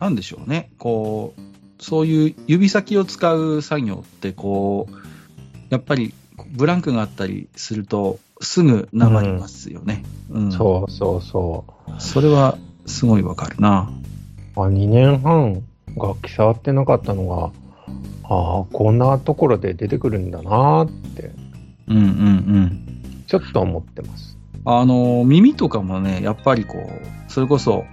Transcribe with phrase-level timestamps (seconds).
[0.00, 4.94] なんでしょうね、こう、そういう指先を使う作業って、こう、
[5.68, 6.14] やっぱり
[6.50, 10.02] ブランクがあったりすると、すぐなまりますよね。
[10.30, 10.52] うん。
[10.52, 11.92] そうそうそう。
[12.00, 12.56] それは、
[12.86, 13.92] すごいわかるな。
[14.56, 15.62] あ2年半
[15.96, 17.52] 楽器触ってなかったのが、
[18.24, 21.32] ああ、こんなところで出てくるんだなーって、
[21.88, 23.24] うんうんうん。
[23.26, 24.38] ちょっと思ってます。
[24.64, 27.84] あの、耳とかもね、やっぱりこう、それこそ、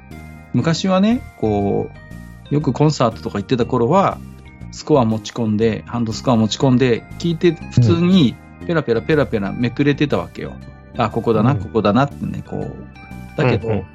[0.53, 2.06] 昔はね、こう、
[2.49, 4.17] よくコンサートとか行ってた頃は、
[4.71, 10.53] スコア持ち込んで、ハンドスコア持ち込んで、聞いて普通にペラペラペラペラめくれてたわけよ。
[10.97, 11.59] あ、ここだな、うん。
[11.59, 13.37] ここだなってね、こう。
[13.37, 13.85] だけど、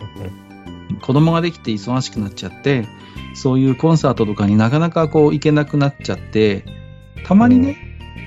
[1.00, 2.86] 子供ができて忙しくなっちゃって、
[3.34, 6.64] そういうコンサートとかになかなかこう行けなくなっちゃって、
[7.24, 7.76] たまにね、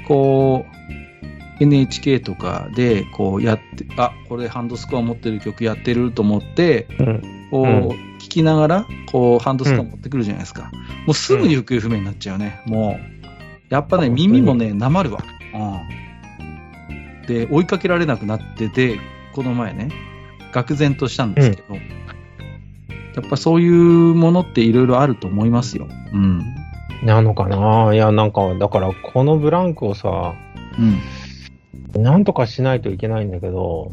[0.07, 0.65] こ
[1.59, 7.47] う、NHK とかでこうやって、あ、これハンドスコア持ってる曲やってると思って、うん。
[7.49, 10.71] こう、きながら、こう、ハンドスコア持ってくるじゃないですか。
[11.05, 12.61] もうすぐ行方不明になっちゃうね。
[12.65, 15.23] もう、やっぱね、耳もね、なまるわ。
[15.53, 17.27] うん。
[17.27, 18.99] で、追いかけられなくなってて、
[19.33, 19.89] この前ね、
[20.51, 21.81] 愕然としたんですけど、や
[23.25, 23.73] っぱそういう
[24.13, 25.87] ものっていろいろあると思いますよ。
[26.13, 26.43] うん。
[27.03, 30.33] なのかないや、なんか、だから、このブランクをさ、
[31.95, 32.03] うん。
[32.03, 33.91] なんとかしないといけないんだけど、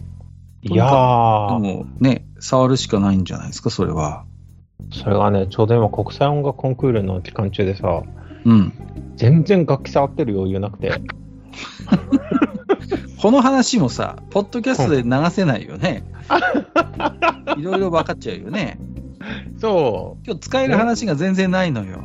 [0.63, 4.25] いやー、でもね、触るしかないんじゃないですか、それは。
[4.91, 8.03] それがね、ちょうど今、国際音楽コンクールの期間中でさ、
[8.45, 8.73] うん。
[9.17, 10.93] 全然楽器触ってる余裕なくて、
[13.21, 16.03] この話もさ、ポッドキャストで流せないよね。
[17.57, 18.79] いろいろ分かっちゃうよね。
[19.59, 22.03] そ今日使える話が全然ないのよ。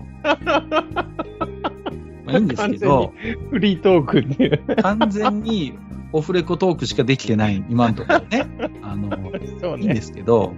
[2.25, 4.61] まあいいんですけど、う、フリートークっていう。
[4.83, 5.73] 完全に
[6.11, 8.47] オフレコトークしかできてない、今のところね。
[8.83, 9.09] あの、
[9.61, 10.53] そういいんですけど、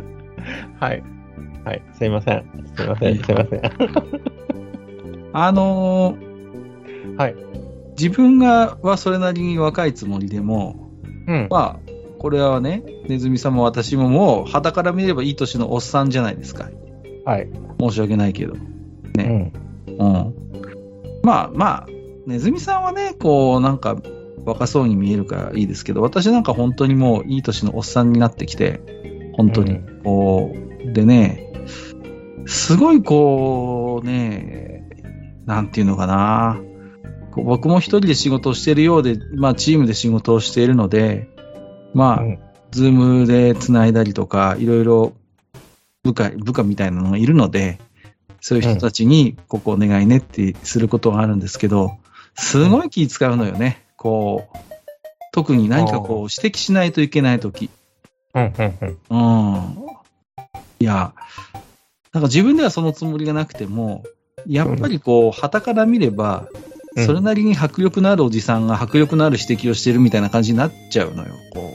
[0.78, 1.02] はい。
[1.64, 1.82] はい。
[1.92, 2.44] すいません。
[2.76, 3.22] すいません。
[3.22, 3.62] すいません。
[5.32, 6.16] あの
[7.16, 7.34] はい。
[7.98, 10.90] 自分がはそれなりに若いつもりでも、
[11.26, 11.48] うん。
[11.50, 16.70] まあ、これはね、ネズミさんも私ももう、旗から見ればいい年のおっさんじゃないですか。
[17.24, 17.48] はい。
[17.78, 18.54] 申し訳ないけど。
[19.18, 19.52] うん。
[19.86, 20.34] うん。
[21.22, 21.86] まあまあ、
[22.26, 24.00] ネズミさんはね、こう、なんか、
[24.44, 28.80] 若そうに見えるからいいですけど、私なんか本当にもういい年のおっさんになってきて、
[29.36, 29.72] 本当に。
[29.72, 31.52] うんこう、でね、
[32.46, 34.88] すごいこう、ね、
[35.46, 36.60] なんていうのかな。
[37.36, 41.28] 僕も一人で仕事をしているようで、まあチームで仕事をしているので、
[41.94, 42.38] まあ、うん
[42.70, 45.12] ズームで繋いだりとか、いろいろ
[46.02, 47.80] 部下、部下みたいなのがいるので、
[48.40, 51.98] そういう人たちに、ここお願いねってすることがあるんですけど、
[52.36, 53.84] すごい気使うのよね。
[53.96, 54.58] こう、
[55.32, 57.70] 特に何かこう指摘しないといけないとき。
[58.34, 58.42] うん。
[58.42, 58.74] うん。
[58.80, 58.98] うん。
[59.10, 59.99] うん。
[60.80, 61.12] いや、
[62.12, 64.02] なんか自分ではそのつもりがなくても、
[64.46, 71.34] やっぱりこう、旗から見れば、うんそれなりに迫力のあるおじさんが迫力のある指摘をしてるみたいな感じになっちゃうのよ。
[71.54, 71.72] こ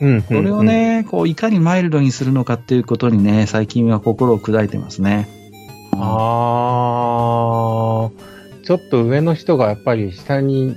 [0.00, 0.22] ううん。
[0.22, 5.28] それをね、こう、いかにマイルドにするのかっていうことにね、最近は心を砕いてますね。
[5.92, 10.76] あー、ちょっと上の人がやっぱり下に、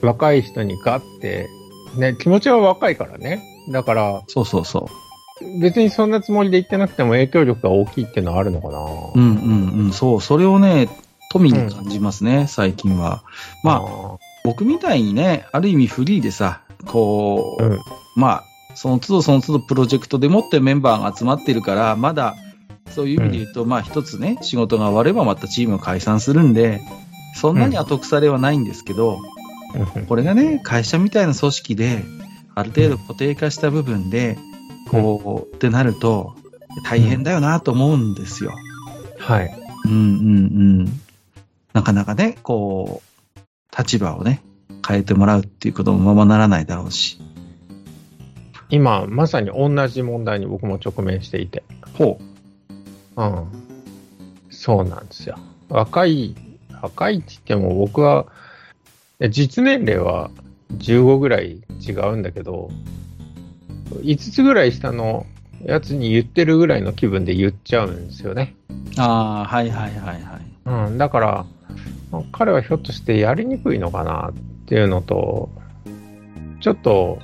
[0.00, 1.48] 若い人にガッて、
[1.96, 3.40] ね、気持ちは若いからね。
[3.70, 4.90] だから、そうそうそ
[5.60, 8.78] 別にそんなつもりで言ってなくても影響力が大きいっていうのはあるのかな。
[8.78, 9.12] う。
[9.14, 10.20] うんうんうん、そう。
[10.20, 10.88] それをね、
[11.30, 13.22] 富に感じますね、最近は。
[13.62, 17.78] まあ、あ僕みたいにね、ある意味フリーでさ、こう、うん
[18.16, 18.44] まあ、
[18.74, 22.36] その都度その都度プロジェクトでもってメンバーが集まってるから、まだ、
[22.90, 26.80] そういう意味で言うと、まあ一つね、仕事が終わればまたチームを解散するんで、
[27.34, 29.22] そんなに後腐れはないんですけど、うん
[30.06, 32.04] これがね、会社みたいな組織で、
[32.54, 34.36] ある程度固定化した部分で、
[34.92, 36.34] こう、ってなると、
[36.84, 38.52] 大変だよなと思うんですよ。
[39.18, 39.54] はい。
[39.86, 41.00] うんうんうん。
[41.72, 43.02] なかなかね、こ
[43.36, 44.42] う、立場をね、
[44.86, 47.18] 変えてもらうっていうこともままならないだろうし。
[48.68, 51.62] 今、まさに同じ問題に僕も直面していて。
[51.94, 52.18] ほ
[53.16, 53.46] うん。
[54.50, 55.38] そうなんですよ。
[55.68, 56.34] 若い、
[56.82, 58.26] 若いって言っても僕は、
[59.30, 60.30] 実年齢は
[60.78, 62.70] 15ぐらい違うんだけど、
[64.00, 65.26] 5つぐらい下の
[65.64, 68.54] やつに言ってるぐらいの気分で言っちゃうんですよね。
[68.70, 69.00] う。
[69.00, 70.88] ああ、はいはいはいはい。
[70.88, 70.98] うん。
[70.98, 71.46] だから、
[72.32, 74.32] 彼はひょっとしてやりにくいのかなっ
[74.66, 75.50] ていうのと、
[76.60, 77.18] ちょっと、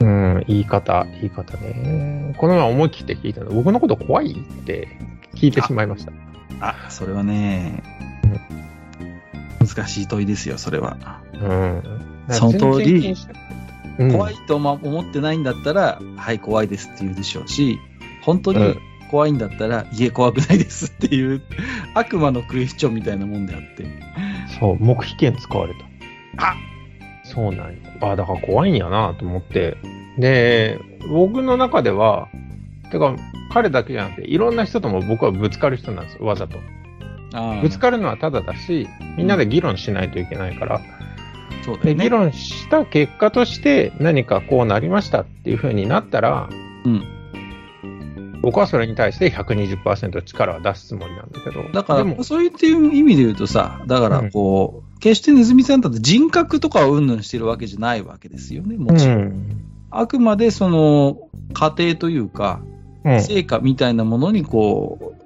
[0.00, 2.34] うん、言い方、言い方ね。
[2.38, 3.52] この前思い切って聞いたの。
[3.52, 4.88] 僕のこと怖いって
[5.34, 6.12] 聞いてしまいました。
[6.60, 7.82] あ、それはね、
[9.60, 10.96] 難しい問いですよ、それは。
[11.34, 11.82] うん。
[12.30, 13.16] その通り
[13.98, 17.78] 怖いとま思ってないんだったら、はい、怖いですって言うでしょうし、
[18.22, 18.78] 本当にうん
[19.10, 21.42] 怖いんだったら、いえ、怖くないですっていう、
[21.94, 23.86] 悪魔のクエスチョンみたいなもんであって。
[24.58, 26.48] そう、黙秘権使われた。
[26.48, 26.56] あ
[27.24, 27.76] そうなんや。
[28.00, 29.76] あ、だから怖いんやなと思って。
[30.18, 30.78] で、
[31.08, 32.28] 僕の中では、
[32.90, 33.16] てか、
[33.52, 36.58] 彼だけじゃなくて、いろんな人とも僕はぶつかる人なんですよ、わざと。
[37.32, 40.84] あぶつかるのはただだし、みんなで議論しないといけないから、で、
[41.66, 42.04] そうだよね。
[42.04, 46.48] 議論した結果として何かこうなりましたっていう風になったら、
[46.84, 47.04] うん。
[48.40, 51.64] 僕はそれに対して120%力は出すつもりなんだけど。
[51.72, 59.16] だから、でも、そういうっていう意味で言うとさ、だからこう、決してネズミさんだって人格とかをうんぬんしてるわけじゃないわけですよね、もちろん。
[59.16, 59.64] うん。
[59.90, 61.18] あくまでその、
[61.52, 62.60] 過程というか、
[63.04, 63.20] うん。
[63.20, 65.16] 成果みたいなものにこ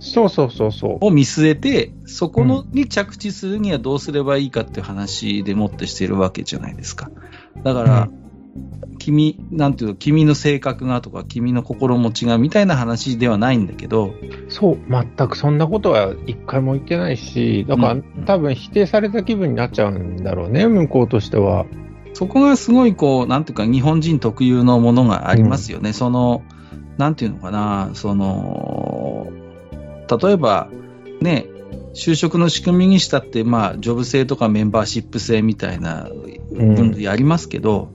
[0.00, 1.06] そうそうそうそう。
[1.06, 7.10] を見据えて、そこのに着地するにはどうすればいいかっていう話でもってしてるわけじゃないですか。
[7.64, 8.08] だから、
[8.98, 14.14] 君、なんていうの、君の性格がとか、君の心持ちがみたいな話ではないんだけど、
[14.48, 21.66] そう、全くそんなことは一回も言ってないし、だから、うん多分否定された気分になっちゃうんだろうね、向こうとしては。
[22.12, 25.92] そこがすごいこう、なんていうか、日本人特有のものがありますよね。
[25.92, 26.42] その、
[26.98, 29.28] なんていうのかな、その、
[30.16, 30.70] 例えば、
[31.20, 31.46] ね、
[31.94, 37.92] 就職の仕組みにしたって、まあ、ジョブ制とかメンバーシップ制みたいなうん分類ありますけど、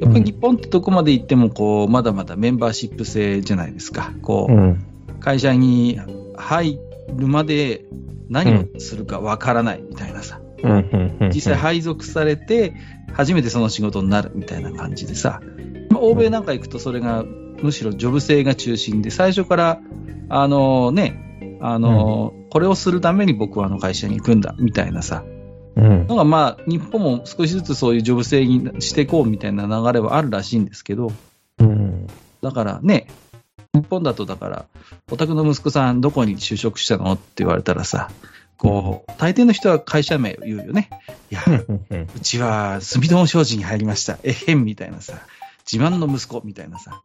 [0.00, 4.12] やっぱり日本ってどこまで行っても、こう、まだまだメンバーシップ制じゃないですか。
[4.22, 4.84] こう、ん。
[5.20, 5.98] 会社に
[6.36, 6.78] 入
[7.14, 7.86] るまで
[8.28, 10.40] 何をするかわからないみたいなさ。
[10.62, 11.30] うん、うん、うん。
[11.30, 12.74] 実際配属されて、
[13.12, 15.40] 初めてその仕事になるみたいな感じでさ、
[15.90, 17.24] まあ、欧米なんか行くとそれが、
[17.62, 19.80] むしろジョブ性が中心で、最初から、
[20.28, 21.23] あのね、
[21.66, 25.24] あの、これをするために僕はあの会社に行くんだ、みたいなさ、
[25.76, 26.06] うん。
[26.06, 31.10] のがまあ、日本も少しずつそういうジョブ性にしていこうみたいな流れはあるらしいんですけど、
[31.58, 32.06] うん。
[32.42, 33.06] だからね、
[33.72, 34.66] 日本だとだから、
[35.10, 38.10] お宅の息子さんどこに就職したのって言われたらさ、
[38.58, 40.90] こう、大抵の人は会社名を言うよね。
[41.30, 42.08] いや、うん。
[42.14, 44.18] うちは住友商事に入りました。
[44.22, 45.14] えへんみたいなさ、
[45.70, 47.00] 自慢の息子みたいなさ。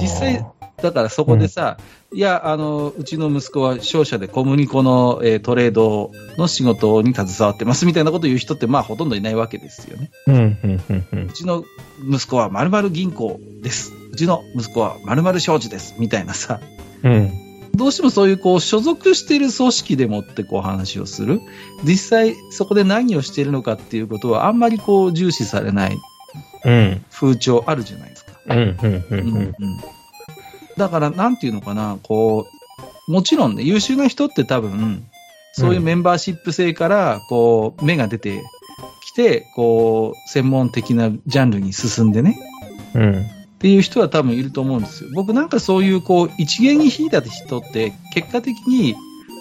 [0.00, 0.46] 実際、
[0.82, 1.78] だからそこでさ、
[2.12, 10.10] いや、あの、うちの息子は商社で小麦粉の、えートレードの仕事に携わってますみたいなことを言う人ってまあほとんどいないわけですよね。
[10.26, 11.32] うん、うん、うん、うんう。
[11.32, 11.64] ちの
[12.08, 13.92] 息子は〇〇銀行です。
[14.12, 15.94] うちの息子は〇〇商事です。
[15.98, 16.60] みたいなさ。
[17.02, 17.32] うん。
[17.74, 21.40] どうしてもそういうこう所属している組織でもってこう話をする。
[21.84, 25.98] 実際そこで何をしているのかっていうことはあんまりこう重視されない
[26.64, 27.04] うん。
[27.10, 28.32] 風潮あるじゃないですか。
[28.46, 29.36] うん、うん、ううんん。
[29.38, 29.54] うん
[30.76, 32.46] だからなんていうのかな、こ
[33.08, 35.04] う、もちろんね、優秀な人って多分、
[35.52, 38.42] そういうメンバーシップ制から、こう、芽が出て
[39.02, 42.38] きて、こう、専門的なジャンルに進んでね、
[42.94, 43.26] うん。
[43.64, 45.10] っていう人は多分いると思うんですよ。
[45.14, 48.94] 僕なんかそういうこう一元に引いた人って結果的に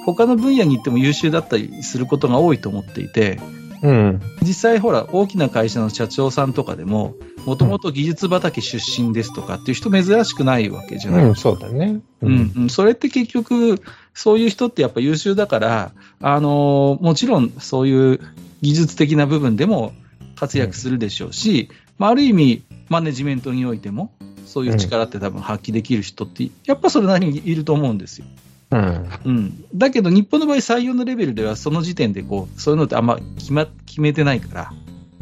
[0.06, 3.38] 他の分野に行っても優秀だったりすることが多いと思っていて、
[3.84, 4.22] うん。
[4.42, 7.16] 実際ほら大きな会社の社長さんとかでも、
[7.46, 11.26] もともと技術畑出身ですとかっていう人珍しくないわけじゃない？
[11.26, 12.00] うん、そうだね。
[12.22, 13.82] うん、うん、それって結局、
[14.14, 15.92] そういう人ってやっぱ優秀だから、
[16.22, 18.20] あのーもちろんそういう
[18.62, 19.92] 技術的な部分でも
[20.36, 24.14] 活躍するでしょうし、まあ、ある意味、マネジメントにおいても、
[24.46, 28.26] そういう力って多分発揮できる人って、やっぱそれなりにいると思うんですよ。
[28.74, 29.10] うん。
[29.26, 29.66] うん。
[29.76, 34.74] だけど、日本の場合採用のレベルでは、その時点でこう、そういうのってあんま決ま、決めてないから、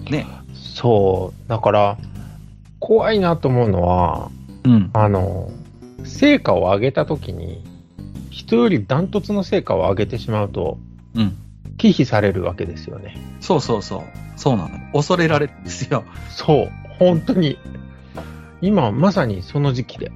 [0.10, 0.25] ね。
[0.53, 1.50] そう。
[1.50, 1.98] だから、
[2.79, 4.31] 怖いなと思うのは、
[4.63, 4.89] うん。
[4.93, 5.51] あの、
[6.03, 7.63] 成果を上げたときに、
[8.29, 10.77] 人よりダントツの成果を上げてしまうと、
[11.15, 11.38] うん。
[11.77, 13.17] 忌避されるわけですよね。
[13.41, 14.01] そうそうそう。
[14.38, 14.70] そうなの。
[14.93, 16.03] 恐れられるんですよ。
[16.29, 16.72] そう。
[17.00, 17.58] 本当に。
[18.62, 20.12] 今、まさにその時期で。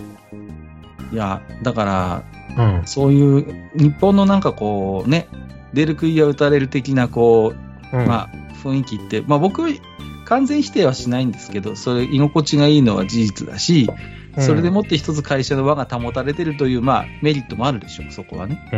[1.11, 2.23] いや、だから、
[2.57, 2.87] うん。
[2.87, 5.27] そういう日本のなんかこうね、
[5.73, 7.53] 出る杭は打たれる的なこ
[7.91, 8.29] う、うん、まあ
[8.63, 9.63] 雰囲気って、まあ僕、
[10.25, 13.89] 完全否定はしないんですけど、それ居心地がいいのは事実だし、
[14.39, 18.69] それでもって一つ会社の輪が保たれてるという、まあメリットもあるでしょう、そこはね。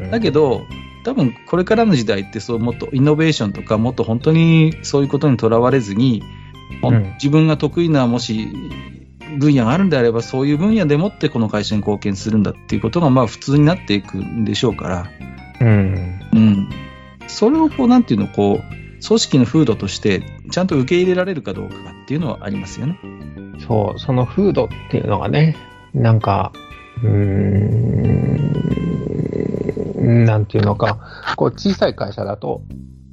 [0.00, 0.10] うん。
[0.10, 0.62] だけど、
[1.04, 6.22] 多分これからの時代ってそうもっとイノベーションとかもっと本当にそういうことにとらわれずに、
[6.82, 8.48] うん自分が得意なもし
[9.36, 15.10] 分野があるんであればそういう分野でもってこの会社に貢献するんだっていうことがまあ普通になっていくんでしょうから、
[15.60, 16.20] うん。
[16.32, 16.68] うん。
[17.26, 18.76] それをこうなんていうのこう
[19.06, 21.74] 組織の風土としてちゃんと受け入れられるかどうか
[22.04, 22.98] っていうのはありますよね。
[23.66, 25.56] そう、その風土っていうのがね、
[25.94, 26.52] なんか、
[27.02, 27.08] うー
[30.00, 30.98] ん、なんていうのか、
[31.36, 32.62] こう小さい会社だと、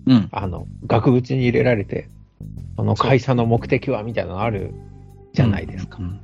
[0.06, 0.28] うん。
[0.32, 2.10] あの、額縁に入れられて、
[2.76, 4.74] その会社の目的はみたいなのある
[5.34, 5.98] じゃないですか。
[6.00, 6.20] うん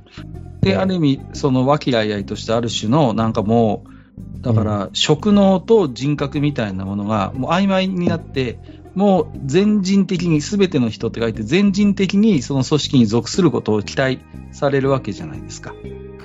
[0.62, 8.58] で、ある意味、その和気あいあいとしたある種の、なんかもう、だから、職能と人格みたいなものが、もう曖昧になって、
[8.94, 14.18] もう全人的に、すべての人って書いて、全人的にその組織に属することを期待
[14.52, 15.74] されるわけじゃないですか。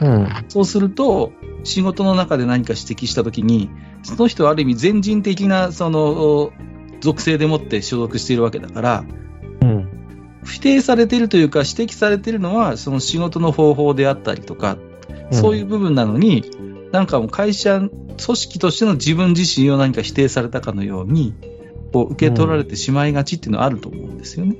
[0.01, 0.27] うん。
[0.49, 1.31] そうすると、
[1.63, 3.69] 仕事の中で何か指摘したときに、
[4.03, 6.51] その人はある意味全人的な、その、
[6.99, 9.24] 属性でもって所属しているわけだから、うん。
[10.45, 14.77] 否定されているというか、指摘されているのは、その仕事の方法であったりとか、
[15.31, 16.43] そういう部分なのに、
[16.91, 21.33] なんかもう会社、組織としての自分自身を何か否定されたかのように、
[21.91, 24.55] こう受け取られてしまいがちっていうのはあると思うんですよね。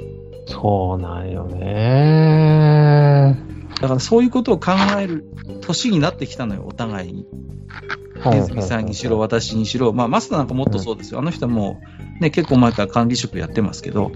[0.48, 3.55] そうなんよね。
[3.82, 5.26] だからそういうことを考える
[5.62, 7.26] 年になってきたのよ、お互いに。
[8.32, 11.20] ネズミさんにしろ、私にしろ、まあ、マスターなんかもっとそうですよ。
[11.20, 11.82] あの人はも
[12.20, 14.12] う、ね、結構前から管理職やってますけど、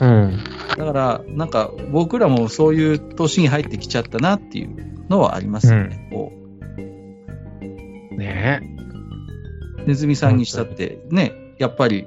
[0.00, 0.38] うん。
[0.76, 6.08] だから、なんか僕らもそういう年に入ってきちゃったなっていうのはありますよね。
[6.10, 6.32] こ
[8.16, 8.62] ね
[9.82, 12.06] うネズミさんにしたって、ね、やっぱり、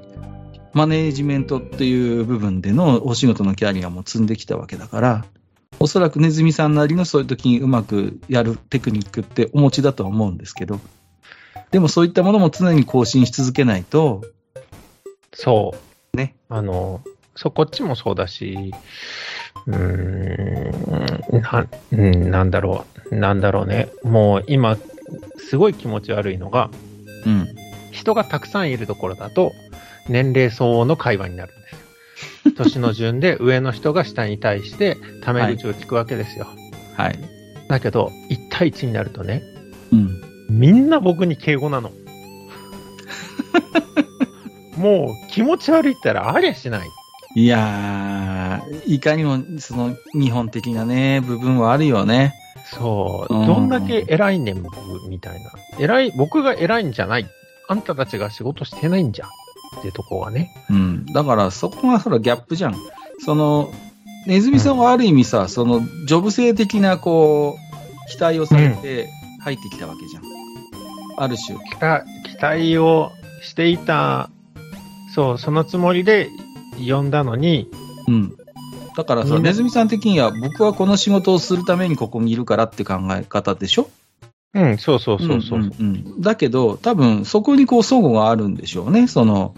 [0.74, 5.24] マネージメントっていう部分でのお仕事のキャリアも積んできたわけだから、
[5.80, 10.80] おそらくネズミさんなりのそういう時にうまくやるテクニックってお持ちだとは思うんですけど、
[11.70, 14.22] でもそういったものも常に更新し続けないと、
[15.32, 15.74] そ
[16.12, 16.16] う。
[16.16, 16.34] ね。
[16.48, 17.02] あの、
[17.36, 18.72] そう、こっちもそうだし、
[19.66, 19.76] うー
[21.38, 23.88] ん、なうんなんだろう、なんだろうね。
[24.02, 24.76] もう今、
[25.36, 26.70] すごい気持ち悪いのが、
[27.24, 27.46] うん。
[27.92, 29.52] 人がたくさんいるところだと、
[30.08, 31.78] 年齢相応の会話になるんですよ。
[32.56, 36.46] 年の順で上の人が下に対して、タメ口を聞くわけですよ。
[36.96, 37.18] はい。
[37.68, 39.42] だけど、1対1になるとね、
[39.92, 40.08] うん。
[40.48, 41.90] みんな僕に敬語なの。
[44.76, 46.88] もう気持ち悪いったらありゃしない。
[47.34, 52.34] いやー、いかにもその日本的なね、部分はあるよね。
[52.74, 53.34] そう。
[53.34, 54.76] うんどんだけ偉いねん、僕、
[55.08, 55.50] みたいな。
[55.78, 57.26] 偉い、僕が偉いんじゃない。
[57.68, 59.28] あんたたちが仕事してないんじゃん。
[59.78, 60.50] ってとこがね。
[60.70, 61.06] うん。
[61.06, 62.76] だからそこがそらギャップじゃん。
[63.24, 63.70] その、
[64.26, 69.08] ネズミさんはある意味さ、その、ジョブ性的なこう、期待をされて
[69.40, 70.22] 入ってきたわけじゃん。
[71.16, 71.58] ある種。
[71.58, 72.04] 期待
[72.36, 73.10] 期待を
[73.42, 74.30] していた、
[75.14, 76.30] そう、そのつもりで
[76.78, 77.70] 呼んだのに、
[78.06, 78.34] うん。
[78.96, 83.88] だからさ、ネズミさん的には僕はこの仕事をするためにここにいるからって考え方でしょ？
[84.54, 85.58] うん、そうそうそうそう。
[85.58, 89.06] んんうんだけど、多分そこにこう、相互があるんでしょうね。
[89.06, 89.54] その、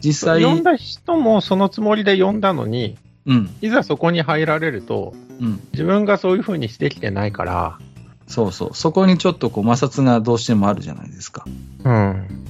[0.00, 5.60] 実際、呼んだ人もそのつもりで呼んだのに、うん、いざそこに入られると、うん。
[5.72, 7.78] 自分がそういう風にしてきてないから、
[8.26, 8.70] そうそう。
[8.74, 11.44] そこにちょっとこう摩擦がどうしてもあるじゃないですか。
[11.84, 12.44] うん。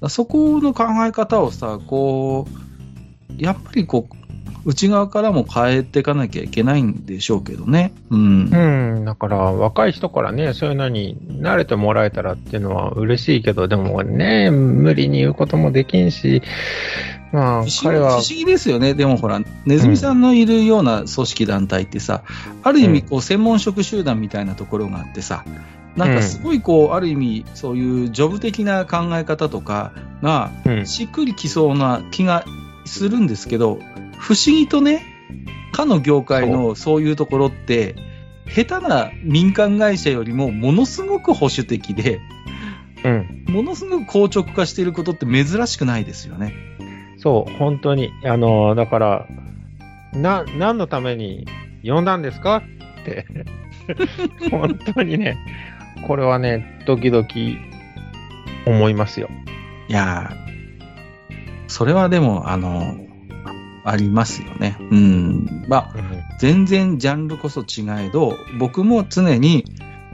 [0.00, 2.46] らそこの考え方をさ、こ
[3.38, 4.16] う、やっぱりこう、
[4.64, 7.92] 内側からも変えていかなきゃいけないんでしょうけどね。
[8.10, 8.50] うん。
[8.52, 16.42] うん、だから若い人からね、そういうのに慣れてもらえたらっていうのは嬉しいけど、でもね、無理に言うこともできんし、
[17.32, 18.94] まあ不思議彼は不思、議ですよね。
[18.94, 22.22] でもほら、ネズミさんのいるような組織団体ってさ、
[22.62, 25.44] ある意味こう専門職集団みたいなところがあってさ、
[25.96, 29.92] なんかすごいこう、ある意味そういうジョブ的な考え方とか
[30.22, 32.44] がうん、しっくりきそうな気が
[32.84, 33.80] するんですけど、
[34.22, 35.02] 不思議とね、
[35.72, 37.96] かの業界のそういうところって、
[38.46, 42.20] 下手な民間会社よりもものすごく保守的で、
[43.04, 46.54] うん、ものすごく硬直化していることって珍しくないですよね。
[47.18, 49.26] そう、本当に、あの、だから、
[50.12, 51.48] な、何のために
[51.82, 52.62] 呼んだんですか
[53.02, 53.26] って、
[54.52, 55.36] 本当にね、
[56.06, 57.26] これはね、時々
[58.66, 59.28] 思いますよ。
[59.88, 60.80] いやー、
[61.66, 62.94] それはでも、あの、
[63.84, 64.76] ありますよね。
[64.80, 65.64] うん。
[65.68, 65.94] まあ、
[66.38, 69.64] 全然ジャンルこそ違えど、僕も常に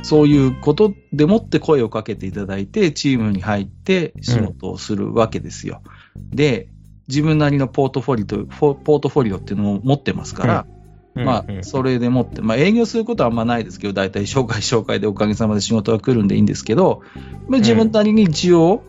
[0.02, 5.82] そういうことでもって声をかけていただいて、チームに入って仕事をするわけですよ。
[6.16, 6.68] で、
[7.08, 10.66] 自分なりのポートフォリオポートフォリオっていうのを持ってますから、
[11.14, 17.02] まあ、それでもって、まあ、営業することはあんまないですけど、大体紹介紹介でおかげさまで仕事が来るんでいいんですけど、
[17.48, 18.82] まあ、自分なりに一応、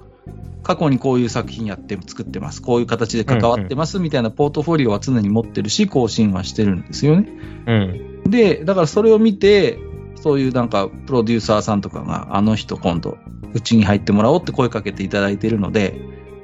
[0.70, 7.28] 過去にこういう作品やって作ってます、こういう形で関わってますみたいなポートフォリオは常に持ってるし、更新はしてるんですよね。
[7.66, 7.74] う
[8.28, 8.30] ん。
[8.30, 9.80] で、だからそれを見て、
[10.14, 13.18] そういうなんかプロデューサーさんとかが、あの人今度、
[13.52, 16.00] うちに入ってもらおうって声かけていただいているので、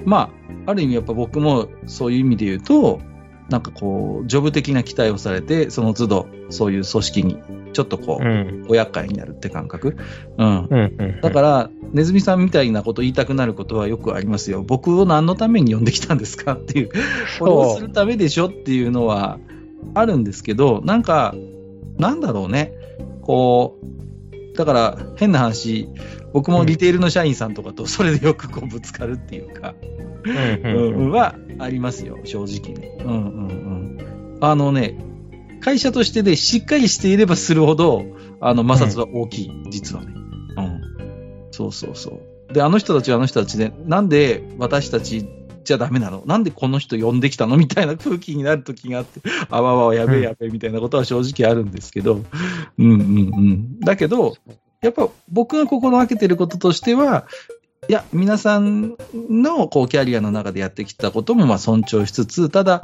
[0.06, 0.32] ま
[0.66, 3.02] あ、ある意味やっぱ僕もそういう意味で言うと、
[3.50, 7.38] なんかこう、ジョブ的な期待をされて、その都度、そういう組織に、
[7.74, 8.66] ちょっとこう、うん。
[8.68, 9.98] お厄介になるって感覚？
[10.38, 10.48] うん。
[10.48, 10.96] うん。
[10.98, 11.22] うん。
[11.22, 14.64] だから、ネズミさんみたいなこと言いたくなることはよくありますよ。
[14.64, 16.90] 僕を何のために呼んできたんですかっていう、
[17.40, 19.38] これをするためでしょっていうのは
[19.94, 21.36] あるんですけど、なんか、
[21.98, 22.74] なんだろうね。
[23.22, 25.90] こう、だから変な話、
[26.36, 29.74] 僕もリテールの社員さんとかと それでよくこうぶつかるっていうか、
[30.26, 32.98] うんうん、はありますよ、正直ね。
[33.06, 34.38] うんうんうん。
[34.42, 34.98] あのね、
[35.62, 38.04] 会社としてでしっかりしていればするほど、
[38.42, 40.14] あの、摩擦は大きい、実はね。
[40.58, 40.82] うん。
[41.52, 42.54] そうそうそう。
[42.54, 45.26] で、あの人たちはあの人たちで、なんで私たち
[45.64, 46.24] じゃダメなの？
[46.26, 47.56] なんでこの人呼んできたの？
[47.56, 52.24] みたいな空気になる時があって、あわわわ、やべえやべえみたいなことは正直あるんですけど、
[52.78, 53.02] うんうんう
[53.40, 53.80] ん。
[53.80, 54.36] だけど、
[54.82, 57.28] やっぱ僕が心がけてることとしては、
[57.88, 62.82] いや、皆さんのこうキャリアの中でやってきたこともまあ尊重しつつ、ただ、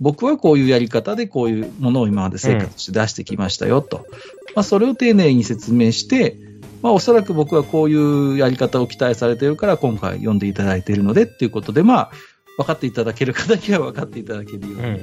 [0.00, 4.06] 僕はこういうやり方でこういうものを今まで成果として出してきましたよと。
[4.54, 6.36] まあ、それを丁寧に説明して、
[6.82, 12.10] まあ、おそらく僕はこういうやり方を期待されているから今回読んでいただいているのでっていうことで、まあ、
[12.58, 14.82] 分かっていただける方には分かっていただけるようう。
[14.82, 14.98] なん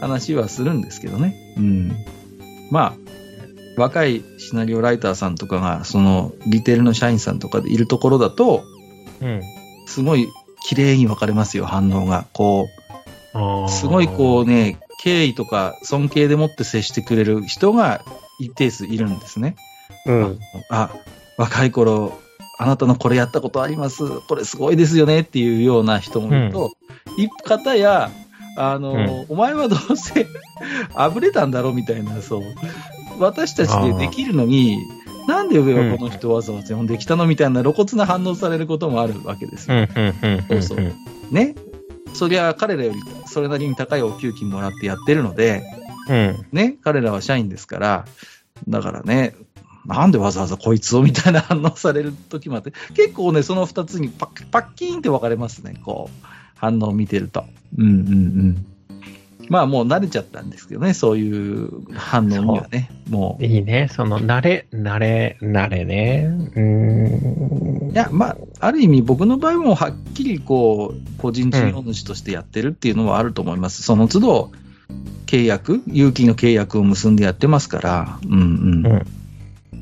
[0.00, 1.54] 話はするんですけどね。
[1.56, 1.92] うん。
[2.70, 3.01] まあ、
[3.76, 8.64] 若いシナリオライターさんとかが、その、リテールの社員さんとかでいるところだと、
[9.20, 9.42] うん。
[9.86, 10.28] すごい
[10.66, 12.26] 綺麗に分かれますよ、反応が。
[12.32, 12.68] こ
[13.34, 18.04] あう、すごいこうね、敬意とか尊敬でもって接してくれる人が
[18.38, 19.56] 一定数いるんですね。
[20.06, 20.12] う。
[20.12, 20.38] うん。
[20.70, 20.90] あ、
[21.38, 22.18] 若い頃、
[22.58, 24.04] あなたのこれやったことあります。
[24.28, 26.72] これすごいですよねっていうような人もいると、
[27.16, 28.10] 一方や、
[28.56, 30.26] あの、うんお前はどうせ
[30.94, 32.42] あぶれたんだろみたいな、そう。
[33.22, 34.78] 私たちでできるのに、
[35.26, 39.86] なんで上はこの人わざわざ呼んできたのみたいな露骨な反応されることもあるわけですよ。
[40.48, 40.92] そうそう
[41.30, 41.54] ね。
[42.12, 45.62] そりゃ彼らよりそれなりに高いお給金もらってやってるので、
[46.08, 46.46] うん。
[46.52, 48.04] ね、彼らは社員ですから、
[48.68, 49.34] だからね、
[49.86, 56.26] なんでわざわざこいつをみたいな反応される時もあって、結構ね、その二つにパッパッキーンって分かれますね、こう、
[56.56, 57.44] 反応を見てると。
[57.78, 58.66] うんうんうん。
[59.52, 63.44] まあもう慣れちゃったんですけどね、そういう反応にはね、もう。
[63.44, 63.86] いいね。
[63.92, 66.24] その、慣れ、慣れ、慣れね。
[66.26, 67.90] うーん。
[67.92, 73.82] いや、まあ、ある意味僕の場合もはっきりこう、個人事業主としてやってるっていうのはあると思います。
[73.82, 74.52] その都度、
[75.26, 78.86] 契約、有機の契約を結んでやってますから、うんうん。
[78.86, 79.06] うん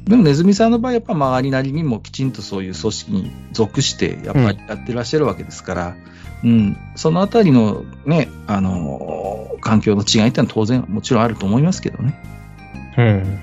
[0.04, 5.96] でもネズミさんの場合、やっぱ周りなりにもきちんとそういう組織に属して、やっぱりやってらっしゃるわけですから、
[6.42, 12.18] うん、そのあたりのね、あのー環境の違いってのは当然もちろんあると思いますけどね。
[12.96, 13.40] うん。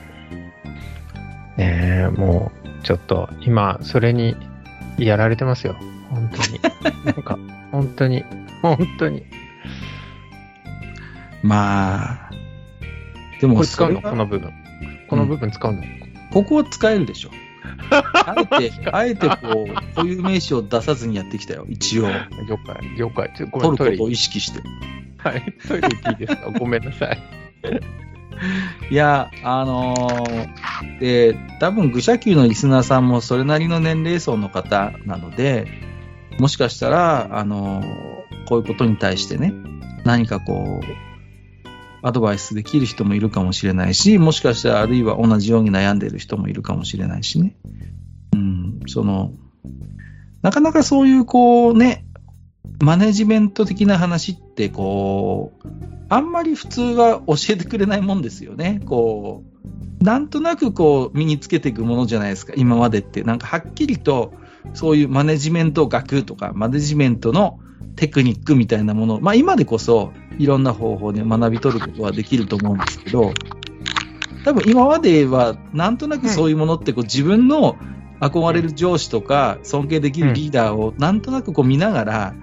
[1.57, 4.36] ねえ、もう、ちょっと、今、それに、
[4.97, 5.75] やられてますよ。
[6.10, 6.60] 本当に。
[7.05, 7.38] なんか、
[7.71, 8.25] 本当に、
[8.62, 9.23] 本当に。
[11.43, 12.31] まあ、
[13.39, 14.01] でもこれ使うの？
[14.01, 14.51] この部分。
[15.07, 15.83] この部分使うの、
[16.31, 17.29] ここは使えるでしょ。
[17.91, 22.08] あえて、あえてこう、固有名詞を出さずにやってきたよ、一応。
[22.08, 23.34] 了解、了解。
[23.36, 24.62] ちょごめ取ることを意識して。
[25.17, 27.17] はい、トイレ行っていいですかごめんなさい。
[28.91, 35.67] いや、あのーで、多分、愚者級のリスナーさんもそれなりの年齢層の方なので、
[36.39, 39.53] もしかしたら、あのーこういうことに対してね、
[40.06, 41.06] 何かこう、
[42.01, 47.55] アドバイスできる人もいるかもしれないし、もしかしたらあるいは同じように悩んでいる人もいるかもしれないしね。
[48.33, 49.33] うん、その、
[50.41, 52.05] なかなかそういうこうね、
[52.79, 55.67] マネジメント的な話ってこう、
[56.10, 58.81] あんまり普通は教えてくれないもんですよね。
[58.86, 59.43] こ
[60.01, 63.23] う、なんとなくこう身につけていくものじゃないですか、今までって。
[63.23, 64.33] なんかはっきりと
[64.73, 67.60] そういうマネジメント学とか、マネジメントの
[67.95, 73.34] テクニックみたいなもの、まあ今でこそいろんな方法で学び取ることはできると思うんですけど、
[74.45, 77.75] 多分今まではなんとなくそういうものってこう自分の
[78.19, 82.34] 憧れる上司とか尊敬できるリーダーをなんとなくこう見ながら、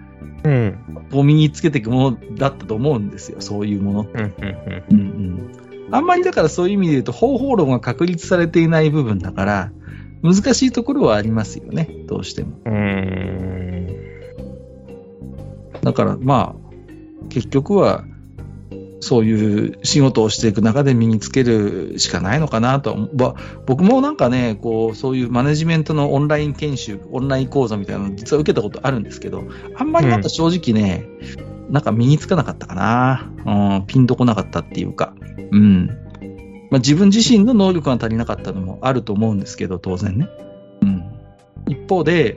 [0.45, 0.79] うん。
[1.11, 4.13] こう身につけていくものだったと思うんですよ、そういうものって。
[4.13, 4.35] うん、うん、
[4.91, 5.89] うんうん。
[5.91, 9.73] あんまりだからそういう意味で言うと方法論が確立されていない部分だから、
[10.25, 12.57] 難しいところはありますよね、どうしても。
[15.83, 18.07] だからまあ、結局は、
[19.01, 23.11] そういう仕事をしていく中で身につけるしかないのかなと
[23.67, 29.45] 僕もなんかね、こう、そういうマネジメントのオンライン研修、オンライン講座みたいなの実は受けたことあるんですけど、
[29.77, 31.07] あんまりなんか正直ね、
[31.69, 33.31] なんか身につかなかったかな。
[33.45, 35.15] うん、ピンとこなかったっていうか。
[35.51, 36.04] うん。
[36.75, 40.29] まあ、自分自身の能力が足りなかったのもあると思うんですけど、当然ね。
[40.83, 41.05] うん。
[41.69, 42.37] 一方で、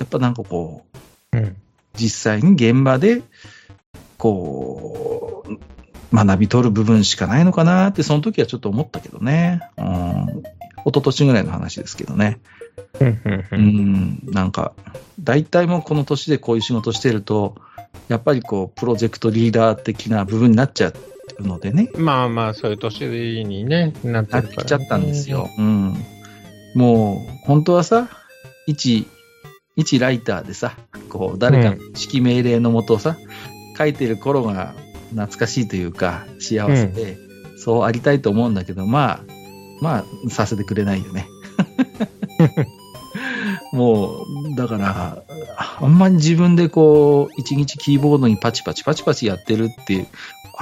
[0.00, 0.84] やっぱなんかこ
[1.32, 1.56] う、うん。
[1.94, 3.22] 実実際に現場で、
[4.18, 9.60] こう、学び取る部分しかないのかなって、その時はちょっと思ったけどね。
[9.78, 9.84] うん。
[9.84, 12.40] 一昨年ぐらいの話ですけどね。
[12.98, 14.18] うん。
[14.24, 14.72] なんか、
[15.20, 17.54] 大体もうこの年でこういう仕事してると、
[18.08, 20.92] やっぱりこう、プロジェクトリーダー的な部分になっちゃ
[21.38, 25.48] うのでね、まあまあ、そういう年にね、なってきちゃったんですよ。。
[25.58, 25.94] うん。
[26.74, 28.08] もう、本当はさ、
[28.66, 29.06] 一、
[29.76, 30.76] 一ライターでさ、
[31.08, 33.16] こう、誰かの指揮命令のもとさ、
[33.76, 34.74] 書いてる頃が
[35.10, 37.16] 懐かしいというか、幸せで、
[37.56, 39.20] そうありたいと思うんだけど、まあ、
[39.80, 41.26] まあ、させてくれないよね。
[43.72, 45.22] もう、だから、
[45.80, 50.06] あんまり自分でこう、一日キーボードにパチパチパチパチやってるっていう、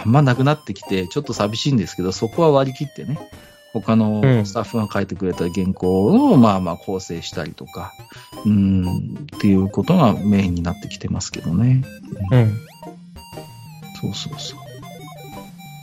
[0.00, 3.18] あんまなくなってきて、ちょっと寂しいんですけど、そこは割り切ってね、
[3.72, 7.92] 他のうんスタッフが書いてくれた原稿を、まあまあ構成したりとか、
[8.46, 11.82] うん、っていうことがメインになってきてますけどね。
[12.30, 12.56] うん。
[14.00, 14.58] そうそうそう。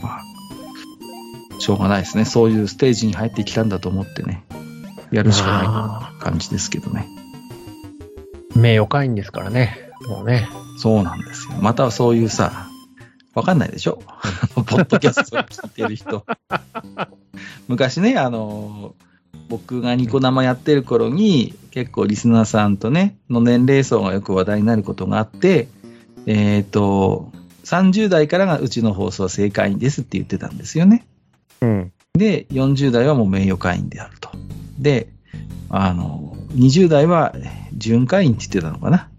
[0.02, 2.24] まあ、しょうがないですね。
[2.24, 4.44] そういうステージに入ってきたんだと思ってね、
[5.12, 7.06] やるしかない感じですけどね。
[8.54, 9.90] 名誉会員ですからね。
[10.08, 10.48] もうね。
[10.78, 11.58] そうなんですよ。
[11.60, 12.65] またそういうさ、
[13.36, 13.98] わかんないでしょ？
[14.54, 16.24] ポッドキャストを聞いてる人。
[17.68, 18.94] 昔ね、あの、
[19.50, 25.68] 僕がニコ生やってる頃に、結構リスナーさんとね、の年齢層がよく話題になることがあって、
[26.24, 27.30] えっ、と、
[27.64, 31.06] 30代からがうちの放送は正会員ですって言ってたんですよね。
[31.60, 31.92] うん。
[32.14, 34.30] で、40代はもう名誉会員であると。
[34.78, 35.08] で、
[35.68, 37.34] あの、20代は
[37.74, 39.10] 準会員って言ってたのかな。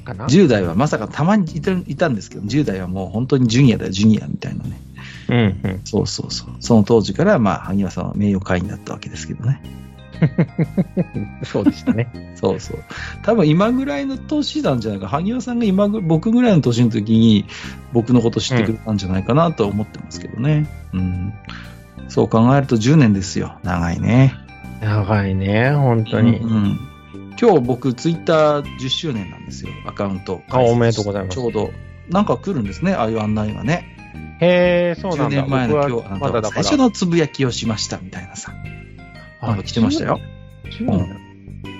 [0.00, 4.80] かな？10代はまさかたまにいたいたんですけど、10代はもう本当にジュニアだよ、ジュニアみたいなね。
[5.28, 5.80] うんうん。
[5.84, 6.48] そうそうそう。
[6.60, 9.62] その当時から、まあ、萩原さんは名誉会員だったわけですけどね。
[11.44, 12.34] そうでしたね。
[12.36, 12.78] そうそう。
[13.22, 15.08] 多分今ぐらいの年なんじゃないか。
[15.08, 17.46] 萩原さんが今ぐ、僕ぐらいの年の時に、
[17.92, 20.66] 僕のこと知ってくれたんじゃないかなとは思ってますけどね。
[20.92, 21.32] うん。
[22.08, 23.58] そう考えると10年ですよ。
[23.62, 24.34] 長いね。
[24.82, 26.38] 長いね、本当に。
[26.38, 26.89] うんうん
[27.38, 30.42] 今日僕、ツイッター10周年なんですよ、アカウント。
[30.48, 31.70] あおめでとうございますちょうど。
[32.08, 33.96] なんか来るんですね、ああいう案内がね。
[34.40, 35.42] へえ、そうな10んだ。
[35.42, 36.58] 年前の僕今日、あなたはまだだから。
[36.58, 38.52] は最初のつぶやきをしましたみたいなさ。
[39.42, 40.20] なんか来てましたよ。
[40.64, 41.08] 10年？
[41.08, 41.16] だ。